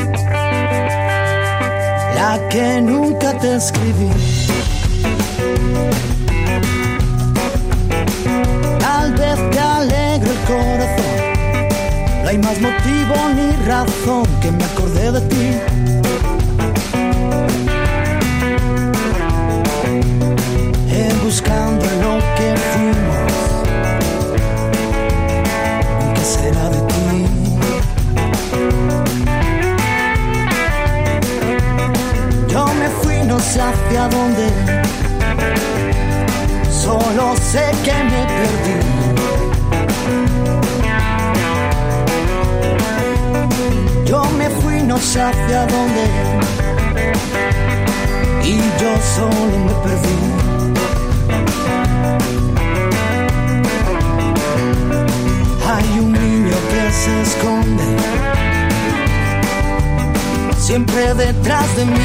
que 2.50 2.82
nunca 2.82 3.38
te 3.38 3.56
escribí. 3.56 4.10
Tal 8.80 9.14
vez 9.14 9.52
te 9.52 9.60
alegre 9.60 10.30
el 10.32 10.40
corazón. 10.48 11.16
No 12.24 12.30
hay 12.30 12.38
más 12.38 12.60
motivo 12.60 13.16
ni 13.36 13.66
razón 13.66 14.26
que 14.42 14.52
me 14.52 14.64
acordé 14.64 15.12
de 15.12 15.22
ti. 15.22 16.03
Detrás 61.14 61.76
de 61.76 61.86
mí. 61.86 62.03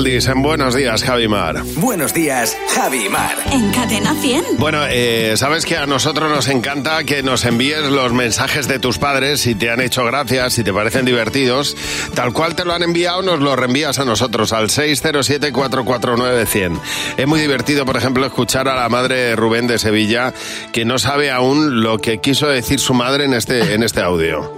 En 0.00 0.42
Buenos 0.42 0.74
Días, 0.74 1.04
Javi 1.04 1.28
Mar. 1.28 1.62
Buenos 1.76 2.14
días, 2.14 2.56
Javi 2.74 3.10
Mar. 3.10 3.36
En 3.52 3.70
Cadena 3.70 4.14
100. 4.14 4.56
Bueno, 4.56 4.78
eh, 4.88 5.34
sabes 5.36 5.66
que 5.66 5.76
a 5.76 5.84
nosotros 5.84 6.30
nos 6.30 6.48
encanta 6.48 7.04
que 7.04 7.22
nos 7.22 7.44
envíes 7.44 7.82
los 7.82 8.14
mensajes 8.14 8.66
de 8.66 8.78
tus 8.78 8.96
padres 8.96 9.40
si 9.40 9.54
te 9.54 9.70
han 9.70 9.82
hecho 9.82 10.02
gracias, 10.06 10.54
si 10.54 10.64
te 10.64 10.72
parecen 10.72 11.04
divertidos. 11.04 11.76
Tal 12.14 12.32
cual 12.32 12.54
te 12.54 12.64
lo 12.64 12.72
han 12.72 12.82
enviado, 12.82 13.20
nos 13.20 13.40
lo 13.40 13.54
reenvías 13.56 13.98
a 13.98 14.06
nosotros 14.06 14.54
al 14.54 14.70
607-449-100. 14.70 16.80
Es 17.18 17.26
muy 17.26 17.40
divertido, 17.40 17.84
por 17.84 17.98
ejemplo, 17.98 18.24
escuchar 18.24 18.68
a 18.68 18.76
la 18.76 18.88
madre 18.88 19.16
de 19.16 19.36
Rubén 19.36 19.66
de 19.66 19.78
Sevilla 19.78 20.32
que 20.72 20.86
no 20.86 20.98
sabe 20.98 21.30
aún 21.30 21.82
lo 21.82 21.98
que 21.98 22.20
quiso 22.20 22.48
decir 22.48 22.80
su 22.80 22.94
madre 22.94 23.26
en 23.26 23.34
este, 23.34 23.74
en 23.74 23.82
este 23.82 24.00
audio. 24.00 24.50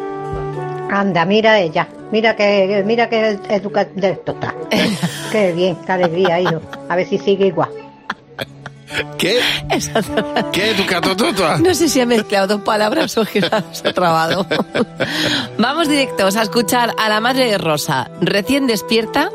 Anda, 0.89 1.25
mira 1.25 1.59
ella. 1.59 1.89
Mira 2.13 2.37
que, 2.37 2.83
mira 2.85 3.09
que 3.09 3.39
educa 3.49 3.87
de 3.87 4.11
esto 4.11 4.33
está. 4.33 4.55
Qué 5.33 5.53
bien, 5.53 5.77
qué 5.87 5.93
alegría, 5.93 6.41
hijo. 6.41 6.61
A 6.91 6.95
ver 6.95 7.09
si 7.09 7.17
sigue 7.17 7.47
igual. 7.47 7.71
¿Qué? 9.17 9.41
¿Qué 10.53 10.71
educato? 10.73 11.17
No 11.61 11.75
sé 11.75 11.89
si 11.89 12.03
ha 12.03 12.07
mezclado 12.07 12.59
dos 12.59 12.61
palabras 12.61 13.17
o 13.17 13.25
que 13.25 13.41
se 13.41 13.89
ha 13.89 13.95
trabado. 13.95 14.47
Vamos 15.59 15.89
directos 15.89 16.37
a 16.37 16.43
escuchar 16.43 16.95
a 16.99 17.09
la 17.09 17.21
madre 17.21 17.47
de 17.47 17.57
Rosa. 17.57 18.11
Recién 18.21 18.67
despierta, 18.67 19.31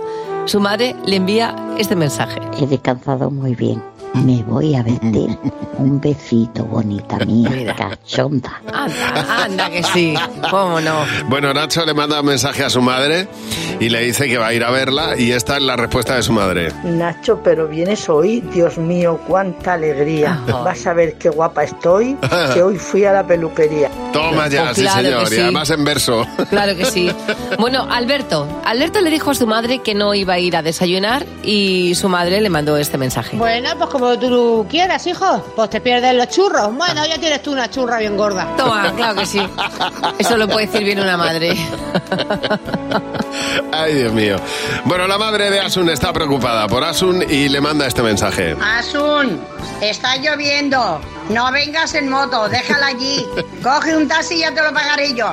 su 0.45 0.59
madre 0.59 0.95
le 1.07 1.15
envía 1.15 1.55
este 1.79 1.95
mensaje. 1.95 2.39
He 2.61 2.67
descansado 2.67 3.31
muy 3.31 3.55
bien. 3.55 3.81
Me 4.25 4.43
voy 4.43 4.75
a 4.75 4.83
vestir. 4.83 5.37
Un 5.77 5.99
besito, 6.01 6.65
bonita 6.65 7.17
mía, 7.25 7.75
cachonda. 7.75 8.61
Anda, 8.73 9.43
anda 9.43 9.69
que 9.69 9.83
sí. 9.83 10.15
¿Cómo 10.49 10.81
no? 10.81 11.05
Bueno, 11.27 11.53
Nacho 11.53 11.85
le 11.85 11.93
manda 11.93 12.19
un 12.21 12.25
mensaje 12.25 12.63
a 12.63 12.69
su 12.69 12.81
madre 12.81 13.27
y 13.79 13.89
le 13.89 14.01
dice 14.01 14.27
que 14.27 14.37
va 14.37 14.47
a 14.47 14.53
ir 14.53 14.63
a 14.63 14.71
verla 14.71 15.17
y 15.17 15.31
esta 15.31 15.57
es 15.57 15.63
la 15.63 15.75
respuesta 15.75 16.15
de 16.15 16.23
su 16.23 16.33
madre. 16.33 16.71
Nacho, 16.83 17.41
pero 17.43 17.67
vienes 17.67 18.09
hoy, 18.09 18.41
Dios 18.53 18.77
mío, 18.77 19.19
cuánta 19.27 19.73
alegría. 19.73 20.41
Vas 20.47 20.87
a 20.87 20.93
ver 20.93 21.15
qué 21.17 21.29
guapa 21.29 21.63
estoy, 21.63 22.17
que 22.53 22.61
hoy 22.63 22.77
fui 22.77 23.05
a 23.05 23.13
la 23.13 23.25
peluquería. 23.27 23.89
Toma 24.13 24.47
ya, 24.47 24.65
Pues 24.65 24.77
sí 24.77 24.81
claro 24.83 25.25
señor, 25.25 25.33
y 25.33 25.39
además 25.41 25.69
en 25.69 25.83
verso. 25.83 26.25
Claro 26.49 26.75
que 26.75 26.85
sí. 26.85 27.11
Bueno, 27.59 27.85
Alberto. 27.89 28.47
Alberto 28.65 29.01
le 29.01 29.09
dijo 29.11 29.31
a 29.31 29.35
su 29.35 29.45
madre 29.47 29.79
que 29.79 29.93
no 29.93 30.13
iba 30.13 30.33
a 30.33 30.39
ir 30.39 30.55
a 30.55 30.61
desayunar 30.63 31.25
y 31.43 31.93
su 31.95 32.09
madre 32.09 32.41
le 32.41 32.49
mandó 32.49 32.77
este 32.77 32.97
mensaje. 32.97 33.37
Bueno, 33.37 33.69
pues 33.77 33.89
como 33.89 34.06
tú 34.15 34.65
quieras, 34.69 35.05
hijo. 35.07 35.43
Pues 35.55 35.69
te 35.69 35.81
pierdes 35.81 36.13
los 36.13 36.29
churros. 36.29 36.73
Bueno, 36.75 37.05
ya 37.05 37.17
tienes 37.17 37.41
tú 37.41 37.51
una 37.51 37.69
churra 37.69 37.99
bien 37.99 38.15
gorda. 38.15 38.47
Toma, 38.55 38.93
claro 38.95 39.19
que 39.19 39.25
sí. 39.25 39.41
Eso 40.17 40.37
lo 40.37 40.47
puede 40.47 40.67
decir 40.67 40.83
bien 40.83 40.99
una 40.99 41.17
madre. 41.17 41.51
Ay, 43.73 43.95
Dios 43.95 44.13
mío. 44.13 44.37
Bueno, 44.85 45.07
la 45.07 45.17
madre 45.17 45.49
de 45.49 45.59
Asun 45.59 45.89
está 45.89 46.13
preocupada 46.13 46.67
por 46.67 46.83
Asun 46.83 47.23
y 47.29 47.49
le 47.49 47.59
manda 47.59 47.85
este 47.85 48.01
mensaje. 48.01 48.55
Asun, 48.61 49.41
está 49.81 50.15
lloviendo. 50.17 51.01
No 51.29 51.51
vengas 51.51 51.93
en 51.93 52.09
moto, 52.09 52.47
déjala 52.47 52.87
allí. 52.87 53.25
Coge 53.61 53.95
un 53.95 54.07
taxi 54.07 54.35
y 54.35 54.39
ya 54.39 54.53
te 54.53 54.61
lo 54.61 54.73
pagaré 54.73 55.13
yo. 55.13 55.27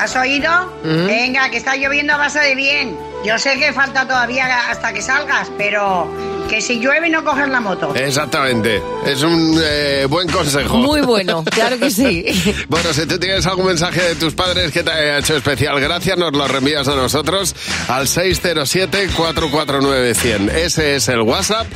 ¿Has 0.00 0.14
oído? 0.16 0.50
Mm. 0.84 1.06
Venga, 1.06 1.50
que 1.50 1.56
está 1.56 1.76
lloviendo 1.76 2.14
a 2.14 2.16
base 2.18 2.40
de 2.40 2.54
bien. 2.54 2.96
Yo 3.24 3.38
sé 3.38 3.58
que 3.58 3.72
falta 3.72 4.06
todavía 4.06 4.70
hasta 4.70 4.92
que 4.92 5.02
salgas, 5.02 5.50
pero 5.56 6.06
que 6.48 6.60
si 6.60 6.78
llueve 6.78 7.10
no 7.10 7.24
coges 7.24 7.48
la 7.48 7.58
moto. 7.60 7.92
Exactamente. 7.94 8.82
Es 9.04 9.22
un 9.22 9.60
eh, 9.62 10.06
buen 10.08 10.28
consejo. 10.28 10.78
Muy 10.78 11.02
bueno, 11.02 11.44
claro 11.44 11.78
que 11.78 11.90
sí. 11.90 12.24
Bueno, 12.68 12.92
si 12.92 13.06
tú 13.06 13.18
tienes 13.18 13.46
algún 13.46 13.66
mensaje 13.66 14.02
de 14.02 14.16
tus 14.16 14.34
padres 14.34 14.72
que 14.72 14.82
te 14.82 14.90
haya 14.90 15.18
hecho 15.18 15.36
especial 15.36 15.78
gracias, 15.80 16.18
nos 16.18 16.32
lo 16.32 16.48
reenvías 16.48 16.88
a 16.88 16.96
nosotros 16.96 17.54
al 17.88 18.06
607-449-100. 18.06 20.50
Ese 20.50 20.96
es 20.96 21.08
el 21.08 21.20
WhatsApp 21.22 21.66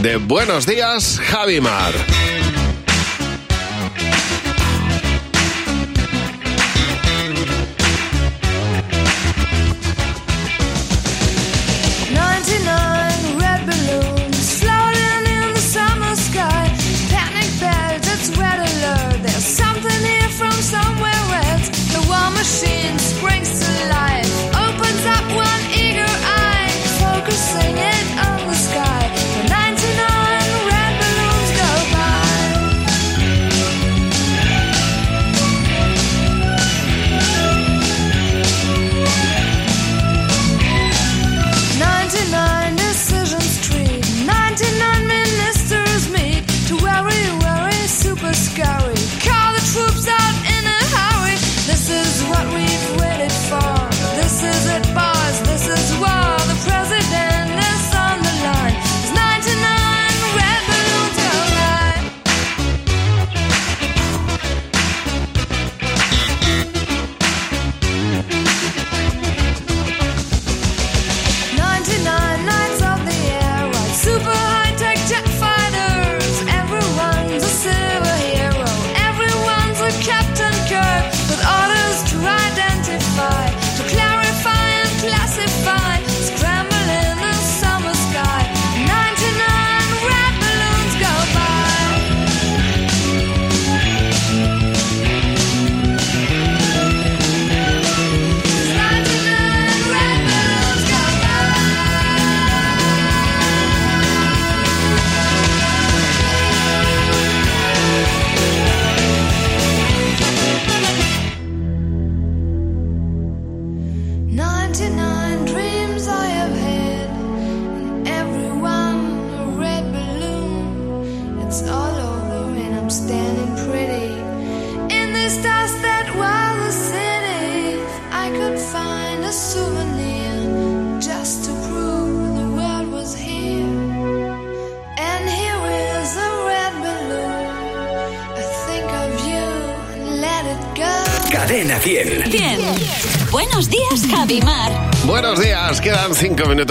de 0.00 0.16
Buenos 0.16 0.66
Días, 0.66 1.20
Javimar. 1.20 1.92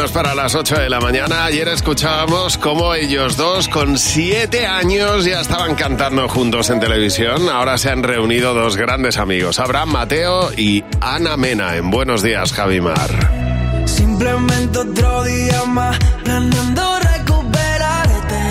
Minutos 0.02 0.12
para 0.12 0.34
las 0.34 0.56
8 0.56 0.80
de 0.80 0.89
la 0.89 0.99
mañana. 0.99 1.45
Ayer 1.45 1.68
escuchábamos 1.68 2.58
cómo 2.58 2.95
ellos 2.95 3.38
dos, 3.38 3.68
con 3.68 3.99
siete 3.99 4.66
años, 4.66 5.26
ya 5.26 5.41
estaban 5.41 5.76
cantando 5.76 6.28
juntos 6.28 6.70
en 6.72 6.80
televisión. 6.80 7.49
Ahora 7.49 7.78
se 7.78 7.91
han 7.91 8.02
reunido 8.02 8.54
dos 8.56 8.78
grandes 8.78 9.18
amigos, 9.18 9.60
Abraham 9.60 9.89
Mateo 9.89 10.52
y 10.58 10.84
Ana 11.02 11.38
Mena, 11.38 11.76
en 11.76 11.91
Buenos 11.91 12.24
días, 12.24 12.52
Javimar. 12.54 13.10
Simplemente 13.86 14.80
otro 14.80 15.24
día 15.24 15.64
más 15.66 15.99
planeando 16.24 16.99
recuperarte. 16.99 18.41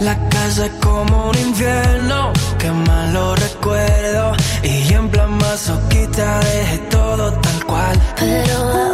La 0.00 0.28
casa 0.28 0.66
es 0.66 0.72
como 0.80 1.30
un 1.30 1.38
infierno, 1.38 2.32
que 2.58 2.70
malo 2.70 3.34
recuerdo. 3.34 4.36
Y 4.62 4.92
en 4.92 5.08
plan 5.08 5.32
masoquista 5.38 6.38
dejé 6.40 6.78
todo 6.90 7.32
tal 7.32 7.64
cual. 7.64 8.00
Pero 8.18 8.93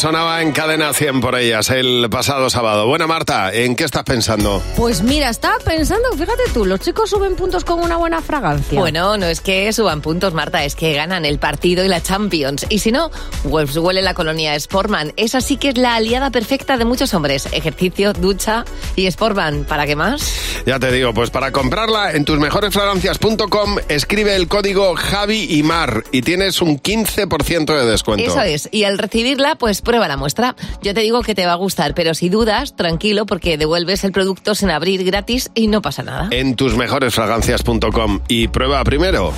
sonaba 0.00 0.40
en 0.40 0.52
cadena 0.52 0.94
100 0.94 1.20
por 1.20 1.36
ellas 1.36 1.68
el 1.68 2.08
pasado 2.08 2.48
sábado. 2.48 2.86
Bueno, 2.86 3.06
Marta, 3.06 3.52
¿en 3.52 3.76
qué 3.76 3.84
estás 3.84 4.02
pensando? 4.04 4.62
Pues 4.74 5.02
mira, 5.02 5.28
estaba 5.28 5.58
pensando, 5.58 6.10
fíjate 6.12 6.44
tú, 6.54 6.64
los 6.64 6.80
chicos 6.80 7.10
suben 7.10 7.36
puntos 7.36 7.64
con 7.64 7.80
una 7.80 7.98
buena 7.98 8.22
fragancia. 8.22 8.80
Bueno, 8.80 9.18
no 9.18 9.26
es 9.26 9.42
que 9.42 9.70
suban 9.74 10.00
puntos, 10.00 10.32
Marta, 10.32 10.64
es 10.64 10.74
que 10.74 10.94
ganan 10.94 11.26
el 11.26 11.38
partido 11.38 11.84
y 11.84 11.88
la 11.88 12.02
Champions. 12.02 12.64
Y 12.70 12.78
si 12.78 12.92
no, 12.92 13.10
Wolves 13.44 13.76
huele 13.76 14.00
la 14.00 14.14
colonia 14.14 14.58
Sportman. 14.58 15.12
Esa 15.18 15.42
sí 15.42 15.58
que 15.58 15.68
es 15.68 15.76
la 15.76 15.96
aliada 15.96 16.30
perfecta 16.30 16.78
de 16.78 16.86
muchos 16.86 17.12
hombres. 17.12 17.46
Ejercicio, 17.52 18.14
ducha 18.14 18.64
y 18.96 19.06
Sportman. 19.10 19.64
¿Para 19.64 19.86
qué 19.86 19.96
más? 19.96 20.62
Ya 20.64 20.78
te 20.78 20.90
digo, 20.92 21.12
pues 21.12 21.28
para 21.28 21.52
comprarla 21.52 22.12
en 22.12 22.24
tusmejoresfragancias.com 22.24 23.76
escribe 23.90 24.34
el 24.34 24.48
código 24.48 24.94
Javi 24.96 25.46
y 25.50 25.62
Mar 25.62 26.04
y 26.10 26.22
tienes 26.22 26.62
un 26.62 26.80
15% 26.80 27.66
de 27.78 27.84
descuento. 27.84 28.24
Eso 28.24 28.40
es. 28.40 28.70
Y 28.72 28.84
al 28.84 28.96
recibirla, 28.96 29.56
pues 29.56 29.82
prueba 29.90 30.06
la 30.06 30.16
muestra. 30.16 30.54
Yo 30.82 30.94
te 30.94 31.00
digo 31.00 31.20
que 31.22 31.34
te 31.34 31.46
va 31.46 31.54
a 31.54 31.56
gustar, 31.56 31.94
pero 31.94 32.14
si 32.14 32.28
dudas, 32.28 32.76
tranquilo, 32.76 33.26
porque 33.26 33.58
devuelves 33.58 34.04
el 34.04 34.12
producto 34.12 34.54
sin 34.54 34.70
abrir 34.70 35.02
gratis 35.02 35.50
y 35.52 35.66
no 35.66 35.82
pasa 35.82 36.04
nada. 36.04 36.28
En 36.30 36.54
tusmejoresfragancias.com 36.54 38.20
y 38.28 38.46
prueba 38.46 38.84
primero. 38.84 39.32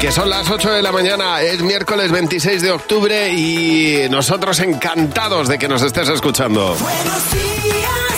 Que 0.00 0.12
son 0.12 0.30
las 0.30 0.48
8 0.48 0.70
de 0.70 0.82
la 0.82 0.92
mañana, 0.92 1.42
es 1.42 1.62
miércoles 1.62 2.12
26 2.12 2.62
de 2.62 2.70
octubre 2.70 3.32
y 3.32 4.08
nosotros 4.08 4.60
encantados 4.60 5.48
de 5.48 5.58
que 5.58 5.66
nos 5.66 5.82
estés 5.82 6.08
escuchando. 6.10 6.76
Buenos 6.78 7.32
días 7.32 8.13